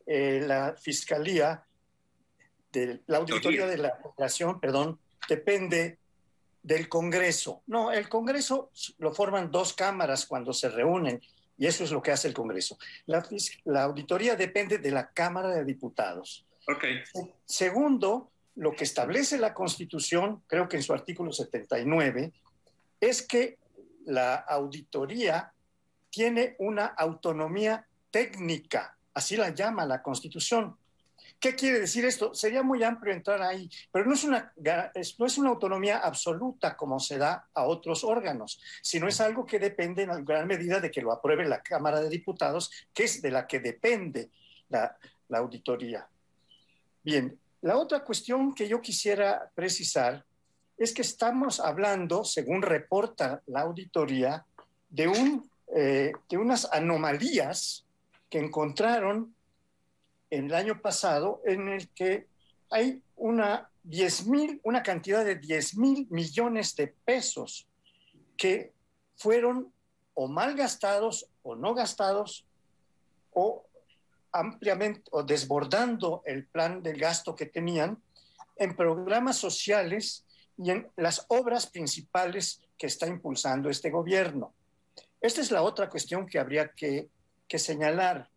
[0.06, 1.63] eh, la fiscalía,
[2.71, 4.99] de, la auditoría de la Federación, perdón,
[5.30, 5.99] depende
[6.63, 7.63] del Congreso.
[7.67, 11.21] No, el Congreso lo forman dos cámaras cuando se reúnen
[11.58, 12.77] y eso es lo que hace el Congreso.
[13.06, 16.45] La, auditoría depende de la Cámara de Diputados.
[16.67, 17.01] Okay.
[17.45, 22.33] Segundo, lo que establece la Constitución, creo que en su artículo 79,
[22.99, 23.57] es que
[24.05, 25.53] la auditoría
[26.09, 30.75] tiene una autonomía técnica, así la llama la Constitución.
[31.39, 32.35] ¿Qué quiere decir esto?
[32.35, 36.99] Sería muy amplio entrar ahí, pero no es, una, no es una autonomía absoluta como
[36.99, 41.01] se da a otros órganos, sino es algo que depende en gran medida de que
[41.01, 44.29] lo apruebe la Cámara de Diputados, que es de la que depende
[44.69, 44.95] la,
[45.29, 46.07] la auditoría.
[47.01, 50.26] Bien, la otra cuestión que yo quisiera precisar
[50.78, 54.45] es que estamos hablando, según reporta la auditoría,
[54.89, 55.12] de,
[55.76, 57.86] eh, unas anomalías
[58.30, 59.36] que encontraron
[60.32, 62.28] en el año pasado en el que
[62.71, 64.26] hay una, 10
[64.63, 67.67] una cantidad de 10 mil millones de pesos
[68.38, 68.73] que
[69.17, 69.71] fueron
[70.13, 72.46] o mal gastados o no gastados
[73.33, 73.65] o
[74.32, 78.02] ampliamente o desbordando el plan del gasto que tenían
[78.56, 80.25] en programas sociales
[80.58, 84.54] y en las obras principales que está impulsando este gobierno.
[85.19, 87.10] Esta es la otra cuestión que habría que,
[87.48, 88.29] que señalar.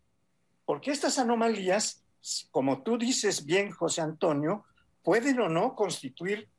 [0.65, 2.03] Porque estas anomalías,
[2.51, 4.65] como tú dices bien, José Antonio,
[5.03, 6.49] pueden o no constituir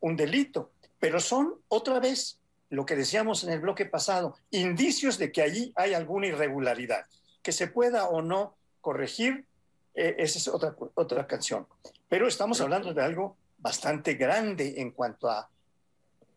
[0.00, 2.38] un delito, pero son otra vez
[2.68, 7.06] lo que decíamos en el bloque pasado, indicios de que allí hay alguna irregularidad,
[7.42, 9.46] que se pueda o no corregir,
[9.94, 11.66] eh, esa es otra, otra canción.
[12.06, 15.48] Pero estamos hablando de algo bastante grande en cuanto a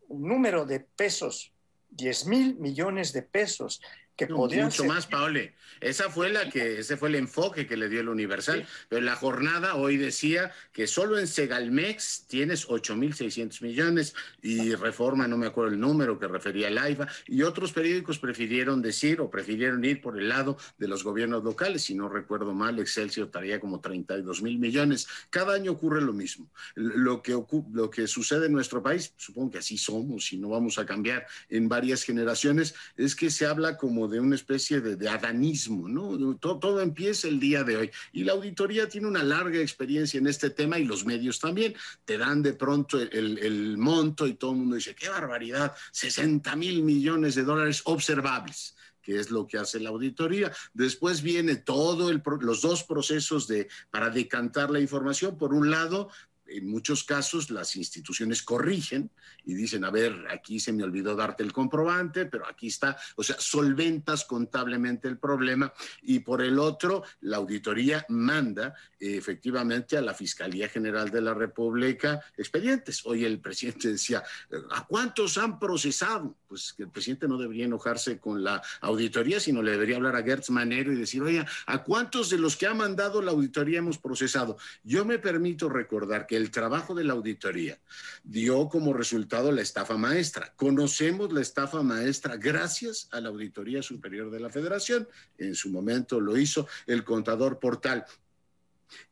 [0.08, 1.52] número de pesos,
[1.90, 3.82] 10 mil millones de pesos,
[4.18, 5.54] que No, podrían mucho ser- más, Paule.
[5.80, 8.66] Esa fue la que, ese fue el enfoque que le dio el Universal.
[8.88, 14.12] Pero la jornada hoy decía que solo en Segalmex tienes 8.600 millones
[14.42, 18.82] y Reforma, no me acuerdo el número que refería al AIFA, y otros periódicos prefirieron
[18.82, 21.84] decir o prefirieron ir por el lado de los gobiernos locales.
[21.84, 25.06] Si no recuerdo mal, Excelsior estaría como 32 mil millones.
[25.30, 26.50] Cada año ocurre lo mismo.
[26.74, 27.40] Lo que,
[27.72, 31.24] lo que sucede en nuestro país, supongo que así somos y no vamos a cambiar
[31.50, 36.36] en varias generaciones, es que se habla como de una especie de, de adanismo, ¿no?
[36.38, 37.90] Todo, todo empieza el día de hoy.
[38.12, 41.74] Y la auditoría tiene una larga experiencia en este tema y los medios también.
[42.04, 45.74] Te dan de pronto el, el- el monto y todo el mundo dice, qué barbaridad,
[45.92, 50.52] 60 mil millones de dólares observables que es lo que hace la auditoría.
[50.74, 55.38] Después viene todo el, los dos procesos de, para decantar la información.
[55.38, 56.10] Por un lado,
[56.48, 59.10] en muchos casos las instituciones corrigen
[59.44, 63.22] y dicen, a ver, aquí se me olvidó darte el comprobante, pero aquí está, o
[63.22, 65.72] sea, solventas contablemente el problema
[66.02, 71.34] y por el otro, la auditoría manda eh, efectivamente a la Fiscalía General de la
[71.34, 73.04] República expedientes.
[73.04, 74.22] Hoy el presidente decía,
[74.70, 76.36] ¿a cuántos han procesado?
[76.46, 80.22] Pues que el presidente no debería enojarse con la auditoría, sino le debería hablar a
[80.22, 83.98] Gertz Manero y decir, oye, ¿a cuántos de los que ha mandado la auditoría hemos
[83.98, 84.56] procesado?
[84.82, 87.78] Yo me permito recordar que el trabajo de la auditoría
[88.24, 90.54] dio como resultado la estafa maestra.
[90.56, 95.06] Conocemos la estafa maestra gracias a la Auditoría Superior de la Federación.
[95.36, 98.06] En su momento lo hizo el contador Portal.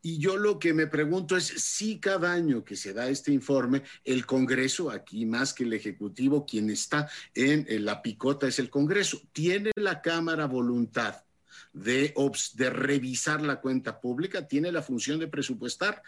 [0.01, 3.83] Y yo lo que me pregunto es si cada año que se da este informe,
[4.05, 9.21] el Congreso, aquí más que el Ejecutivo, quien está en, la picota es el Congreso,
[9.33, 11.26] tiene la Cámara voluntad
[11.77, 12.15] de,
[12.71, 16.03] revisar la cuenta pública, tiene la función de presupuestar.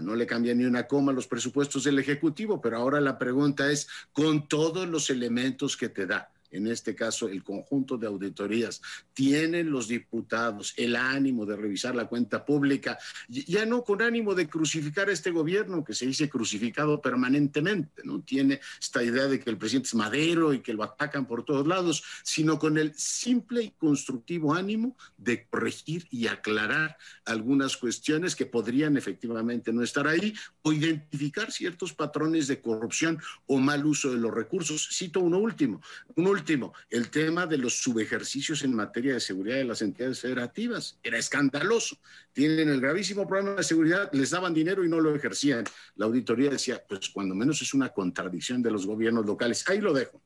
[0.00, 3.88] No le cambia ni una coma los presupuestos del Ejecutivo, pero ahora la pregunta es,
[4.12, 8.80] con todos los elementos que te da, en este caso el conjunto de auditorías,
[9.12, 12.98] tienen los diputados el ánimo de revisar la cuenta pública,
[13.28, 18.20] ya no con ánimo de crucificar a este gobierno que se dice crucificado permanentemente, ¿no?
[18.20, 21.66] Tiene esta idea de que el presidente es madero y que lo atacan por todos
[21.66, 28.46] lados, sino con el simple y constructivo ánimo de corregir y aclarar algunas cuestiones que
[28.46, 34.18] podrían efectivamente no estar ahí o identificar ciertos patrones de corrupción o mal uso de
[34.18, 34.88] los recursos.
[34.92, 35.80] Cito uno último,
[36.16, 36.41] un último,
[36.90, 40.98] el tema de los subejercicios en materia de seguridad de las entidades federativas.
[41.02, 41.96] Era escandaloso.
[42.32, 45.64] Tienen el gravísimo problema de seguridad, les daban dinero y no lo ejercían.
[45.96, 49.68] La auditoría decía, pues cuando menos es una contradicción de los gobiernos locales.
[49.68, 50.20] Ahí lo dejo.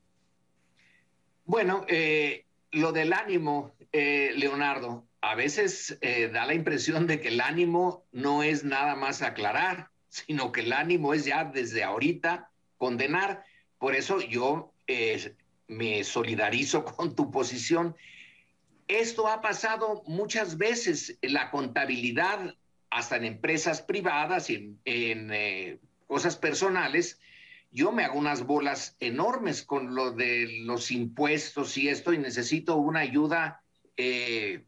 [1.44, 7.28] Bueno, eh, lo del ánimo, eh, Leonardo, a veces eh, da la impresión de que
[7.28, 12.50] el ánimo no es nada más aclarar, sino que el ánimo es ya desde ahorita
[12.78, 13.44] condenar.
[13.78, 14.72] Por eso yo
[15.68, 17.96] me solidarizo con tu posición.
[18.88, 22.54] Esto ha pasado muchas veces, la contabilidad,
[22.90, 27.18] hasta en empresas privadas y en, eh, cosas personales,
[27.72, 32.76] yo me hago unas bolas enormes con lo de los impuestos y esto y necesito
[32.76, 33.60] una ayuda,
[33.96, 34.64] eh,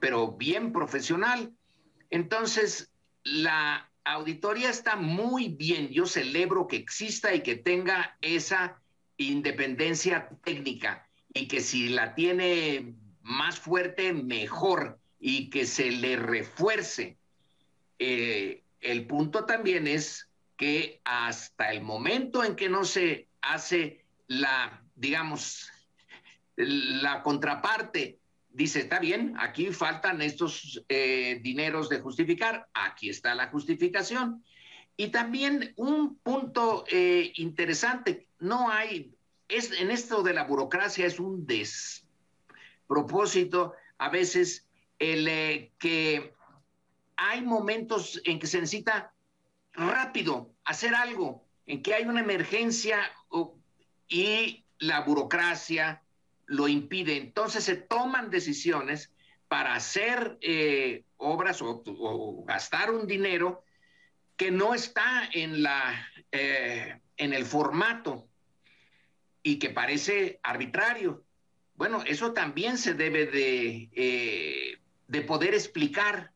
[0.00, 1.52] pero bien profesional.
[2.08, 5.90] Entonces, la auditoría está muy bien.
[5.90, 8.79] Yo celebro que exista y que tenga esa
[9.24, 17.18] independencia técnica y que si la tiene más fuerte, mejor y que se le refuerce.
[17.98, 24.82] Eh, el punto también es que hasta el momento en que no se hace la,
[24.94, 25.70] digamos,
[26.56, 28.18] la contraparte,
[28.48, 34.42] dice, está bien, aquí faltan estos eh, dineros de justificar, aquí está la justificación.
[35.00, 39.14] Y también un punto eh, interesante, no hay,
[39.48, 46.34] es, en esto de la burocracia es un despropósito a veces el eh, que
[47.16, 49.14] hay momentos en que se necesita
[49.72, 53.00] rápido hacer algo, en que hay una emergencia
[54.06, 56.02] y la burocracia
[56.44, 57.16] lo impide.
[57.16, 59.10] Entonces se toman decisiones
[59.48, 63.64] para hacer eh, obras o, gastar un dinero
[64.40, 68.26] que no está en, la, eh, en el formato
[69.42, 71.26] y que parece arbitrario.
[71.74, 74.78] Bueno, eso también se debe de, eh,
[75.08, 76.32] de poder explicar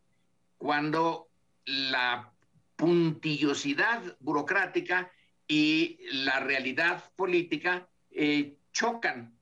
[0.59, 1.31] cuando
[1.65, 2.31] la
[2.77, 5.11] puntillosidad burocrática
[5.49, 9.35] y la realidad política eh, chocan.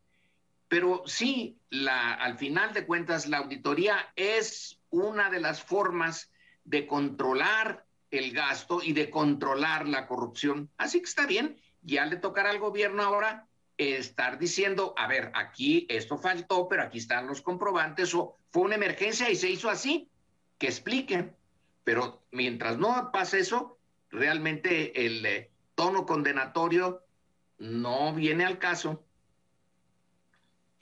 [0.69, 6.31] Pero sí, la, al final de cuentas, la auditoría es una de las formas
[6.63, 10.71] de controlar el gasto y de controlar la corrupción.
[10.77, 13.49] Así que está bien, ya le tocará al gobierno ahora
[13.79, 18.77] estar diciendo, a ver, aquí esto faltó, pero aquí están los comprobantes, o fue una
[18.77, 20.09] emergencia y se hizo así,
[20.59, 21.35] que expliquen.
[21.83, 23.79] Pero mientras no pase eso,
[24.11, 27.03] realmente el eh, tono condenatorio
[27.59, 29.05] no viene al caso.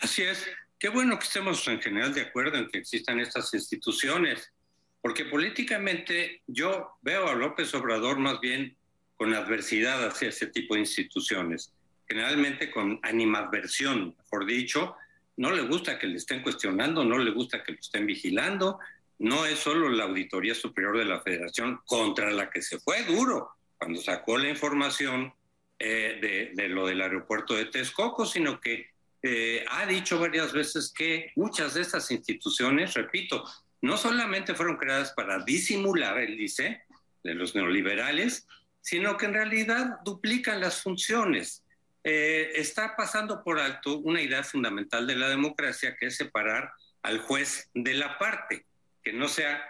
[0.01, 0.47] Así es.
[0.79, 4.53] Qué bueno que estemos en general de acuerdo en que existan estas instituciones,
[5.01, 8.77] porque políticamente yo veo a López Obrador más bien
[9.17, 11.73] con adversidad hacia ese tipo de instituciones,
[12.09, 14.97] generalmente con animadversión, mejor dicho,
[15.37, 18.79] no le gusta que le estén cuestionando, no le gusta que lo estén vigilando,
[19.19, 23.51] no es solo la Auditoría Superior de la Federación contra la que se fue duro
[23.79, 25.33] cuando sacó la información
[25.79, 28.89] eh, de, lo del aeropuerto de Texcoco, sino que
[29.23, 33.45] eh, ha dicho varias veces que muchas de estas instituciones, repito,
[33.83, 36.83] no solamente fueron creadas para disimular el ICE
[37.23, 38.47] de los neoliberales,
[38.81, 41.65] sino que en realidad duplican las funciones.
[42.03, 46.73] Eh, está pasando por alto una idea fundamental de la democracia, que es separar
[47.03, 48.65] al juez de la parte,
[49.03, 49.63] que no sea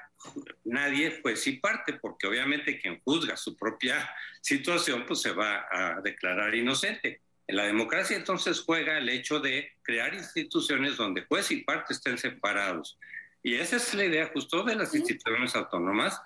[0.65, 4.09] nadie juez y parte, porque obviamente quien juzga su propia
[4.41, 7.21] situación, pues se va a declarar inocente.
[7.47, 12.17] En la democracia entonces juega el hecho de crear instituciones donde juez y parte estén
[12.17, 12.99] separados.
[13.43, 16.21] Y esa es la idea justo de las instituciones autónomas,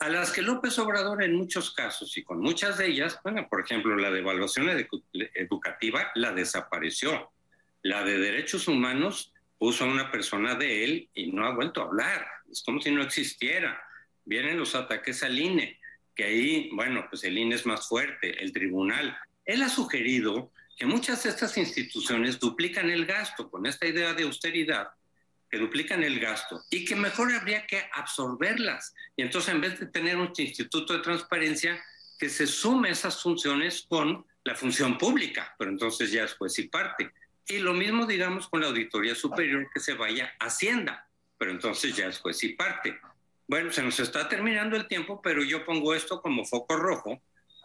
[0.00, 3.60] a las que López Obrador en muchos casos y con muchas de ellas, bueno, por
[3.60, 4.68] ejemplo, la de evaluación
[5.34, 7.32] educativa la desapareció.
[7.82, 11.86] La de derechos humanos puso a una persona de él y no ha vuelto a
[11.86, 12.26] hablar.
[12.50, 13.82] Es como si no existiera.
[14.24, 15.80] Vienen los ataques al INE,
[16.14, 19.18] que ahí, bueno, pues el INE es más fuerte, el tribunal.
[19.44, 24.22] Él ha sugerido que muchas de estas instituciones duplican el gasto con esta idea de
[24.22, 24.90] austeridad,
[25.50, 28.94] que duplican el gasto y que mejor habría que absorberlas.
[29.16, 31.82] Y entonces en vez de tener un instituto de transparencia,
[32.18, 36.68] que se sume esas funciones con la función pública, pero entonces ya es juez y
[36.68, 37.12] parte.
[37.46, 41.96] Y lo mismo, digamos, con la Auditoría Superior, que se vaya a Hacienda, pero entonces
[41.96, 42.98] ya es juez y parte.
[43.46, 47.22] Bueno, se nos está terminando el tiempo, pero yo pongo esto como foco rojo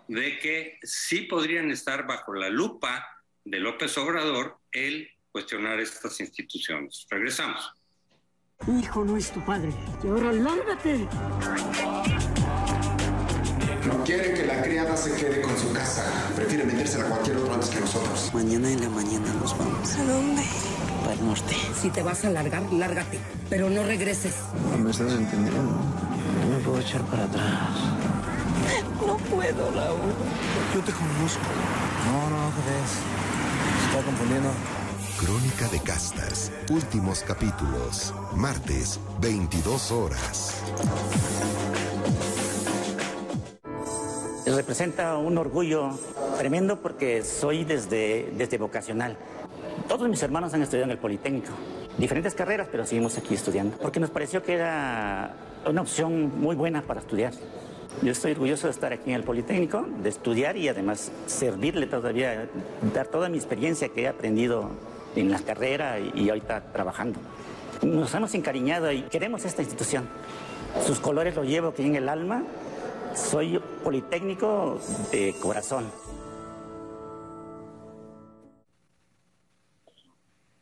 [0.07, 3.05] de que sí podrían estar bajo la lupa
[3.43, 7.05] de López Obrador el cuestionar estas instituciones.
[7.09, 7.73] Regresamos.
[8.67, 9.73] hijo no es tu padre.
[10.03, 11.07] Y ahora lárgate.
[13.87, 16.05] No quiere que la criada se quede con su casa.
[16.35, 18.31] Prefiere metérsela a cualquier otro antes que nosotros.
[18.33, 19.95] Mañana en la mañana nos vamos.
[19.95, 20.43] ¿A dónde?
[21.01, 21.55] Para el norte.
[21.81, 23.19] Si te vas a largar, lárgate.
[23.49, 24.35] Pero no regreses.
[24.71, 25.61] No me estás entendiendo.
[25.61, 27.69] No me puedo echar para atrás.
[29.05, 30.13] No puedo, Raúl.
[30.75, 31.41] Yo te conozco.
[32.05, 32.91] No, no, crees.
[33.79, 34.82] Se está confundiendo.
[35.25, 36.51] Crónica de Castas.
[36.69, 38.13] Últimos capítulos.
[38.35, 40.61] Martes, 22 horas.
[44.45, 45.91] Representa un orgullo
[46.37, 49.15] tremendo porque soy desde, desde vocacional.
[49.87, 51.53] Todos mis hermanos han estudiado en el Politécnico.
[51.97, 53.77] Diferentes carreras, pero seguimos aquí estudiando.
[53.77, 57.31] Porque nos pareció que era una opción muy buena para estudiar.
[58.01, 62.49] Yo estoy orgulloso de estar aquí en el Politécnico, de estudiar y además servirle todavía,
[62.93, 64.71] dar toda mi experiencia que he aprendido
[65.15, 67.19] en la carrera y ahorita trabajando.
[67.81, 70.07] Nos hemos encariñado y queremos esta institución.
[70.85, 72.43] Sus colores los llevo aquí en el alma.
[73.15, 74.79] Soy politécnico
[75.11, 75.91] de corazón.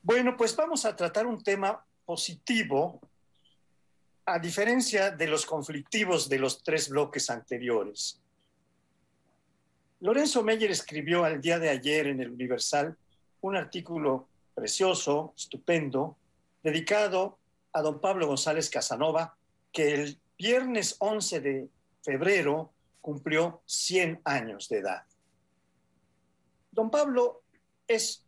[0.03, 2.99] Bueno, pues vamos a tratar un tema positivo,
[4.25, 8.19] a diferencia de los conflictivos de los tres bloques anteriores.
[9.99, 12.97] Lorenzo Meyer escribió al día de ayer en el Universal
[13.41, 16.17] un artículo precioso, estupendo,
[16.63, 17.39] dedicado
[17.73, 19.35] a don Pablo González Casanova,
[19.71, 21.69] que el viernes 11 de
[22.03, 25.03] febrero cumplió 100 años de edad.
[26.71, 27.43] Don Pablo
[27.87, 28.23] es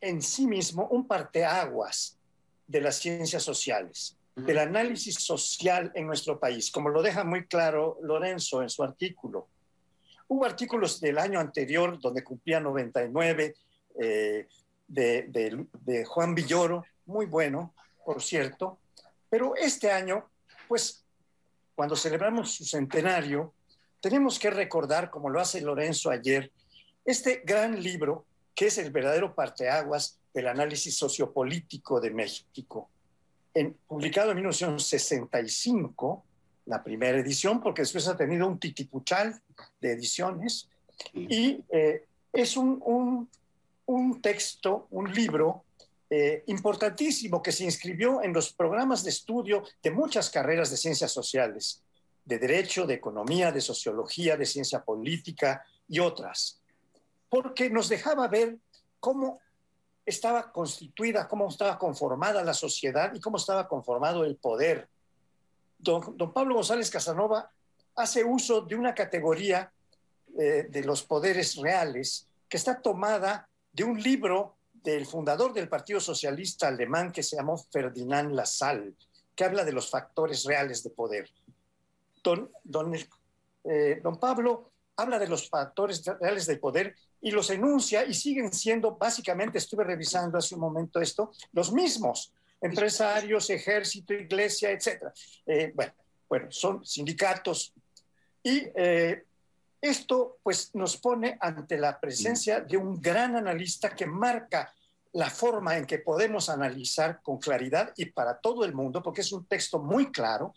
[0.00, 2.18] en sí mismo un parteaguas
[2.66, 7.98] de las ciencias sociales, del análisis social en nuestro país, como lo deja muy claro
[8.02, 9.48] Lorenzo en su artículo.
[10.28, 13.54] Hubo artículos del año anterior donde cumplía 99,
[14.00, 14.48] eh,
[14.92, 17.74] de, Juan Villoro, muy bueno,
[18.04, 18.78] por cierto,
[19.28, 20.28] pero este año,
[20.68, 21.04] pues,
[21.74, 23.54] cuando celebramos su centenario,
[24.00, 26.50] tenemos que recordar, como lo hace Lorenzo ayer,
[27.04, 32.90] este gran libro que es el verdadero parteaguas del análisis sociopolítico de México.
[33.54, 36.24] En, publicado en 1965,
[36.66, 39.40] la primera edición, porque después ha tenido un titipuchal
[39.80, 40.68] de ediciones,
[41.14, 43.28] y eh, es un, un
[44.20, 45.64] texto, un libro
[46.08, 51.10] eh, importantísimo que se inscribió en los programas de estudio de muchas carreras de ciencias
[51.10, 51.82] sociales,
[52.24, 56.60] de derecho, de economía, de sociología, de ciencia política y otras,
[57.28, 58.58] porque nos dejaba ver
[59.00, 59.40] cómo
[60.04, 64.88] estaba constituida, cómo estaba conformada la sociedad y cómo estaba conformado el poder.
[65.78, 67.50] Don, don Pablo González Casanova
[67.96, 69.72] hace uso de una categoría
[70.38, 76.00] eh, de los poderes reales que está tomada de un libro del fundador del Partido
[76.00, 78.94] Socialista Alemán que se llamó Ferdinand Lassalle,
[79.34, 81.30] que habla de los factores reales de poder.
[82.22, 82.94] Don, don,
[83.64, 88.52] eh, don Pablo habla de los factores reales de poder y los enuncia y siguen
[88.52, 95.04] siendo, básicamente, estuve revisando hace un momento esto, los mismos, empresarios, ejército, iglesia, etc.
[95.46, 95.92] Eh, bueno,
[96.28, 97.72] bueno, son sindicatos
[98.42, 99.24] y eh,
[99.82, 104.72] esto pues nos pone ante la presencia de un gran analista que marca
[105.12, 109.32] la forma en que podemos analizar con claridad y para todo el mundo, porque es
[109.32, 110.54] un texto muy claro.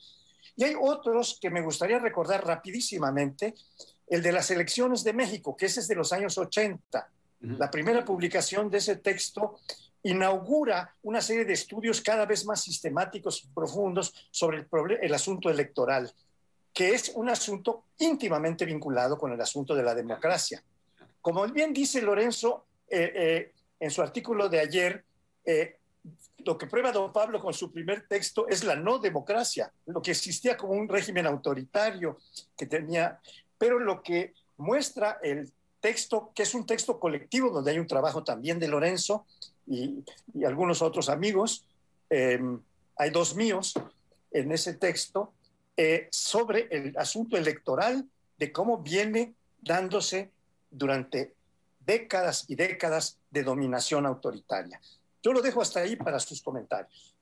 [0.55, 3.55] Y hay otros que me gustaría recordar rapidísimamente,
[4.07, 7.09] el de las elecciones de México, que ese es de los años 80.
[7.41, 9.59] La primera publicación de ese texto
[10.03, 14.67] inaugura una serie de estudios cada vez más sistemáticos y profundos sobre el,
[15.01, 16.13] el asunto electoral,
[16.75, 20.61] que es un asunto íntimamente vinculado con el asunto de la democracia.
[21.21, 25.05] Como bien dice Lorenzo eh, eh, en su artículo de ayer,
[25.45, 25.77] eh,
[26.39, 30.11] lo que prueba don Pablo con su primer texto es la no democracia, lo que
[30.11, 32.19] existía como un régimen autoritario
[32.57, 33.19] que tenía
[33.57, 38.23] pero lo que muestra el texto, que es un texto colectivo, donde hay un trabajo
[38.23, 39.25] también de Lorenzo
[39.67, 40.03] y,
[40.45, 41.65] algunos otros amigos,
[42.09, 42.39] eh,
[42.97, 43.73] hay dos míos
[44.31, 45.33] en ese texto,
[45.77, 48.07] eh, sobre el asunto electoral,
[48.37, 50.31] de cómo viene dándose
[50.69, 51.33] durante
[51.79, 54.79] décadas y décadas de dominación autoritaria.
[55.23, 57.14] Yo lo dejo hasta ahí para sus comentarios.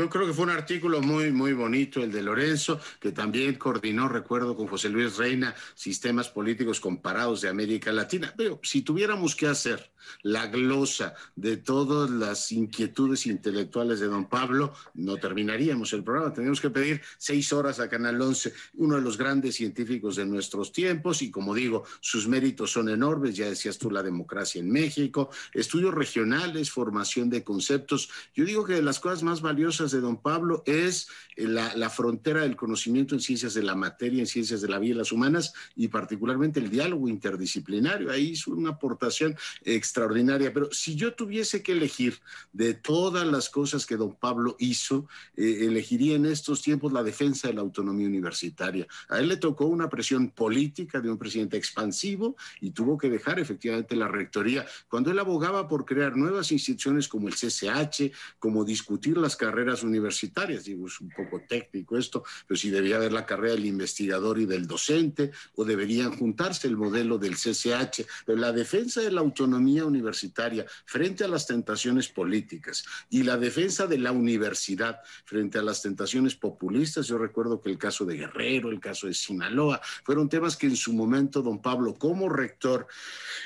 [0.00, 4.08] Yo creo que fue un artículo muy, muy bonito el de Lorenzo, que también coordinó,
[4.08, 8.32] recuerdo, con José Luis Reina, sistemas políticos comparados de América Latina.
[8.34, 9.92] Pero si tuviéramos que hacer
[10.22, 16.32] la glosa de todas las inquietudes intelectuales de don Pablo, no terminaríamos el programa.
[16.32, 20.72] Tenemos que pedir seis horas a Canal 11, uno de los grandes científicos de nuestros
[20.72, 23.36] tiempos, y como digo, sus méritos son enormes.
[23.36, 28.08] Ya decías tú la democracia en México, estudios regionales, formación de conceptos.
[28.34, 32.42] Yo digo que de las cosas más valiosas de don Pablo es eh, la, frontera
[32.42, 35.52] del conocimiento en ciencias de la materia, en ciencias de la vida y las humanas,
[35.76, 38.10] y particularmente el diálogo interdisciplinario.
[38.10, 42.18] Ahí hizo una aportación extraordinaria extraordinaria, pero si yo tuviese que elegir
[42.52, 47.48] de todas las cosas que don Pablo hizo, eh, elegiría en estos tiempos la defensa
[47.48, 48.86] de la autonomía universitaria.
[49.08, 53.38] A él le tocó una presión política de un presidente expansivo y tuvo que dejar
[53.38, 54.66] efectivamente la rectoría.
[54.88, 60.64] Cuando él abogaba por crear nuevas instituciones como el CCH, como discutir las carreras universitarias,
[60.64, 64.46] digo, es un poco técnico esto, pero si debía haber la carrera del investigador y
[64.46, 69.84] del docente, o deberían juntarse el modelo del CCH, pero la defensa de la autonomía
[69.84, 75.82] universitaria frente a las tentaciones políticas y la defensa de la universidad frente a las
[75.82, 77.06] tentaciones populistas.
[77.06, 80.76] Yo recuerdo que el caso de Guerrero, el caso de Sinaloa, fueron temas que en
[80.76, 82.86] su momento don Pablo como rector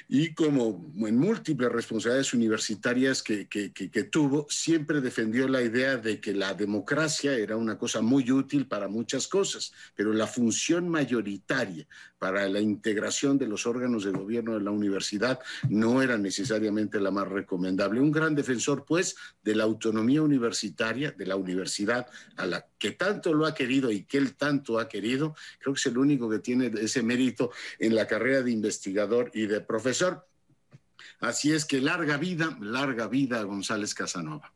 [0.08, 6.13] y como en múltiples responsabilidades universitarias que, que, que, tuvo, siempre defendió la idea de
[6.20, 11.86] que la democracia era una cosa muy útil para muchas cosas, pero la función mayoritaria
[12.18, 17.10] para la integración de los órganos de gobierno de la universidad no era necesariamente la
[17.10, 18.00] más recomendable.
[18.00, 22.06] Un gran defensor, pues, de la autonomía universitaria, de la universidad
[22.36, 25.80] a la que tanto lo ha querido y que él tanto ha querido, creo que
[25.80, 30.26] es el único que tiene ese mérito en la carrera de investigador y de profesor.
[31.20, 34.52] Así es que larga vida, larga vida a González Casanova.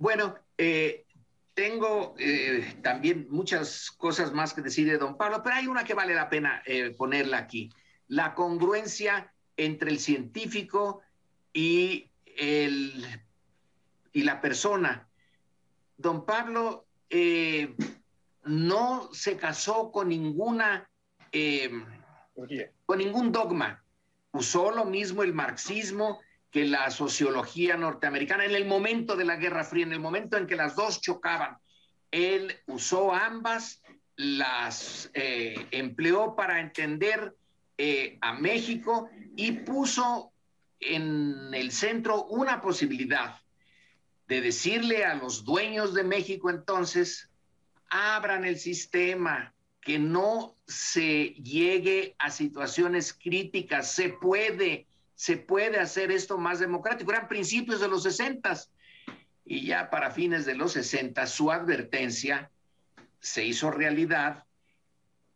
[0.00, 1.04] Bueno, eh,
[1.52, 5.92] tengo eh, también muchas cosas más que decir de don Pablo, pero hay una que
[5.92, 7.70] vale la pena eh, ponerla aquí.
[8.08, 11.02] La congruencia entre el científico
[11.52, 13.04] y, el,
[14.14, 15.06] y la persona.
[15.98, 17.76] Don Pablo eh,
[18.44, 20.88] no se casó con ninguna,
[22.86, 23.84] con ningún dogma.
[24.32, 26.20] Usó lo mismo el marxismo,
[26.50, 30.46] que la sociología norteamericana en el momento de la Guerra Fría, en el momento en
[30.46, 31.58] que las dos chocaban.
[32.10, 33.82] Él usó ambas,
[34.16, 37.34] las eh, empleó para entender
[37.78, 40.32] eh, a México y puso
[40.80, 43.36] en el centro una posibilidad
[44.26, 47.30] de decirle a los dueños de México entonces,
[47.88, 54.86] abran el sistema, que no se llegue a situaciones críticas, se puede,
[55.20, 57.12] se puede hacer esto más democrático.
[57.12, 58.58] Eran principios de los 60
[59.44, 62.50] y ya para fines de los 60 su advertencia
[63.20, 64.46] se hizo realidad.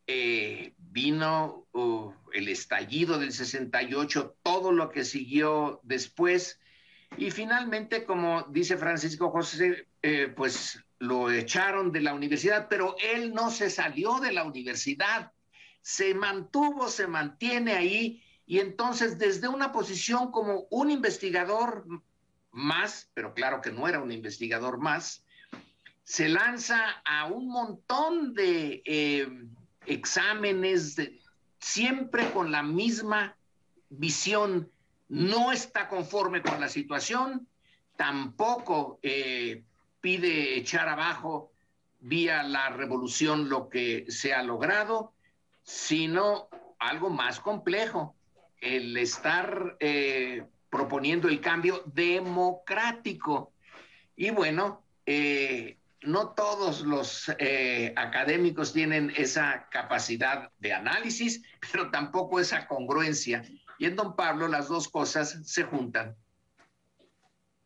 [0.07, 6.59] Eh, vino uh, el estallido del 68, todo lo que siguió después,
[7.19, 13.35] y finalmente, como dice Francisco José, eh, pues lo echaron de la universidad, pero él
[13.35, 15.33] no se salió de la universidad,
[15.83, 21.87] se mantuvo, se mantiene ahí, y entonces desde una posición como un investigador
[22.51, 25.25] más, pero claro que no era un investigador más,
[26.05, 29.29] se lanza a un montón de eh,
[29.87, 30.97] exámenes,
[31.59, 33.37] siempre con la misma
[33.89, 34.71] visión.
[35.09, 37.49] No está conforme con la situación,
[37.97, 39.65] tampoco eh,
[40.01, 41.53] pide echar abajo
[42.01, 45.15] vía la revolución lo que se ha logrado,
[45.63, 48.15] sino algo más complejo,
[48.65, 53.53] el estar eh, proponiendo el cambio democrático.
[54.17, 61.43] Y bueno, eh, no todos los eh, académicos tienen esa capacidad de análisis,
[61.73, 63.45] pero tampoco esa congruencia.
[63.79, 66.17] Y en Don Pablo las dos cosas se juntan.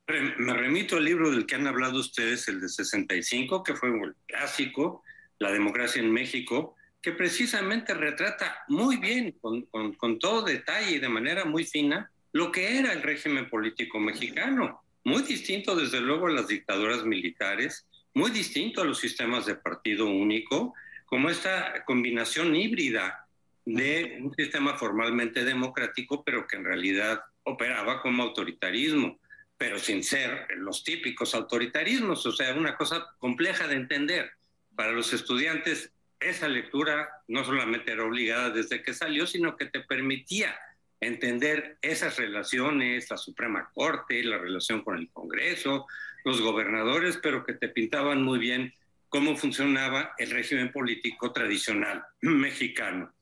[0.08, 4.16] Me remito al libro del que han hablado ustedes, el de 65, que fue un
[4.26, 5.02] clásico,
[5.38, 11.44] La democracia en México, que precisamente retrata muy bien, con, todo detalle y de manera
[11.44, 14.82] muy fina, lo que era el régimen político mexicano.
[15.04, 20.06] Muy distinto, desde luego, a las dictaduras militares, muy distinto a los sistemas de partido
[20.06, 20.74] único,
[21.06, 23.26] como esta combinación híbrida
[23.64, 29.18] de un sistema formalmente democrático, pero que en realidad operaba como autoritarismo,
[29.56, 34.30] pero sin ser los típicos autoritarismos, o sea, una cosa compleja de entender.
[34.74, 39.80] Para los estudiantes, esa lectura no solamente era obligada desde que salió, sino que te
[39.80, 40.58] permitía
[41.00, 45.86] entender esas relaciones, la Suprema Corte, la relación con el Congreso,
[46.24, 48.72] los gobernadores, pero que te pintaban muy bien
[49.08, 53.12] cómo funcionaba el régimen político tradicional mexicano.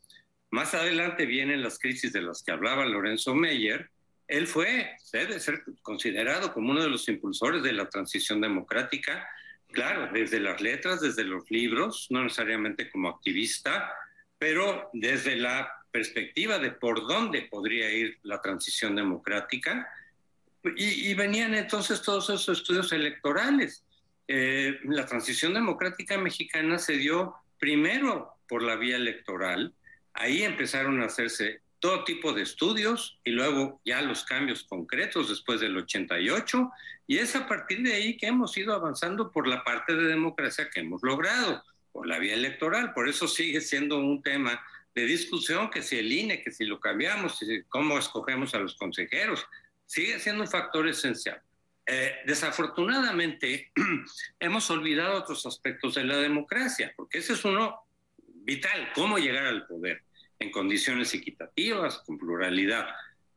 [0.50, 3.90] Más adelante vienen las crisis de las que hablaba Lorenzo Meyer.
[4.28, 9.28] Él fue, debe ser considerado como uno de los impulsores de la transición democrática,
[9.72, 13.92] claro, desde las letras, desde los libros, no necesariamente como activista,
[14.38, 19.88] pero desde la perspectiva de por dónde podría ir la transición democrática.
[20.76, 23.84] Y, venían entonces todos esos estudios electorales.
[24.28, 29.72] Eh, la transición democrática mexicana se dio primero por la vía electoral.
[30.12, 35.60] Ahí empezaron a hacerse todo tipo de estudios y luego ya los cambios concretos después
[35.60, 36.70] del 88.
[37.06, 40.68] Y es a partir de ahí que hemos ido avanzando por la parte de democracia
[40.70, 42.92] que hemos logrado, por la vía electoral.
[42.92, 44.60] Por eso sigue siendo un tema
[44.94, 47.38] de discusión que si el INE, que si lo cambiamos,
[47.68, 49.46] cómo escogemos a los consejeros,
[49.84, 51.40] sigue siendo un factor esencial.
[51.86, 53.70] Eh, desafortunadamente,
[54.40, 57.78] hemos olvidado otros aspectos de la democracia, porque ese es uno
[58.26, 60.02] vital, cómo llegar al poder
[60.38, 62.88] en condiciones equitativas, con pluralidad.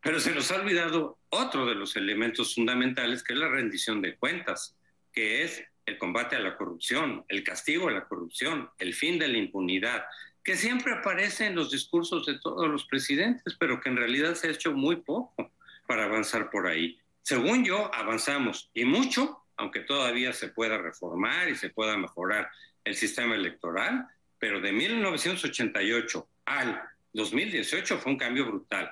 [0.02, 4.16] Pero se nos ha olvidado otro de los elementos fundamentales, que es la rendición de
[4.16, 4.78] cuentas,
[5.12, 9.28] que es el combate a la corrupción, el castigo a la corrupción, el fin de
[9.28, 10.06] la impunidad,
[10.43, 14.47] que siempre aparece en los discursos de todos los presidentes, pero que en realidad se
[14.47, 15.52] ha hecho muy poco
[15.88, 17.00] para avanzar por ahí.
[17.22, 22.50] Según yo, avanzamos y mucho, aunque todavía se pueda reformar y se pueda mejorar
[22.86, 26.82] el sistema electoral, pero de 1988 al
[27.14, 28.91] 2018 fue un cambio brutal,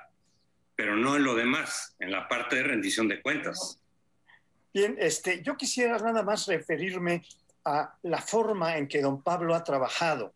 [0.78, 3.80] pero no en lo demás, en la parte de rendición de cuentas.
[4.72, 7.26] Bien, este, yo quisiera nada más referirme
[7.64, 10.32] a la forma en que don Pablo ha trabajado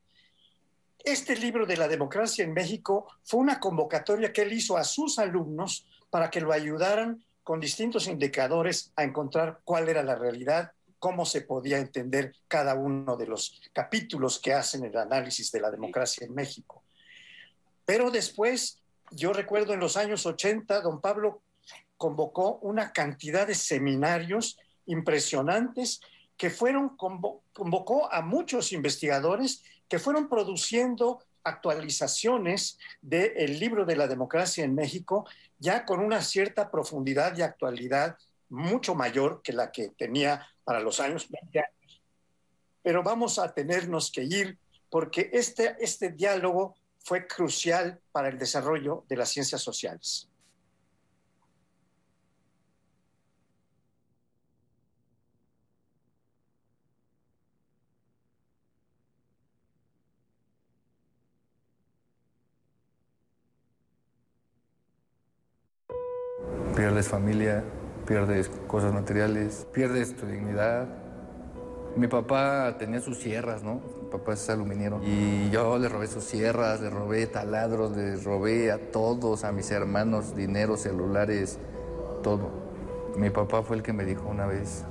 [1.04, 5.18] este libro de la democracia en México fue una convocatoria que él hizo a sus
[5.18, 11.26] alumnos para que lo ayudaran con distintos indicadores a encontrar cuál era la realidad, cómo
[11.26, 16.24] se podía entender cada uno de los capítulos que hacen el análisis de la democracia
[16.24, 16.84] en México.
[17.84, 18.78] Pero después,
[19.12, 21.42] yo recuerdo en los años 80, don Pablo
[21.96, 26.00] convocó una cantidad de seminarios impresionantes
[26.36, 34.64] que fueron, convocó a muchos investigadores que fueron produciendo actualizaciones del libro de la democracia
[34.64, 35.26] en México,
[35.58, 38.16] ya con una cierta profundidad y actualidad
[38.48, 42.02] mucho mayor que la que tenía para los años 20 años.
[42.82, 44.58] Pero vamos a tenernos que ir
[44.90, 50.28] porque este, este diálogo fue crucial para el desarrollo de las ciencias sociales.
[66.74, 67.62] pierdes familia,
[68.06, 71.01] pierdes cosas materiales, pierdes tu dignidad,
[71.94, 73.74] Mi papá tenía sus sierras, ¿no?
[74.02, 75.00] Mi papá es aluminero.
[75.04, 79.70] Y yo le robé sus sierras, le robé taladros, le robé a todos, a mis
[79.70, 81.58] hermanos, dinero, celulares,
[82.22, 82.50] todo.
[83.16, 84.86] Mi papá fue el que me dijo una vez,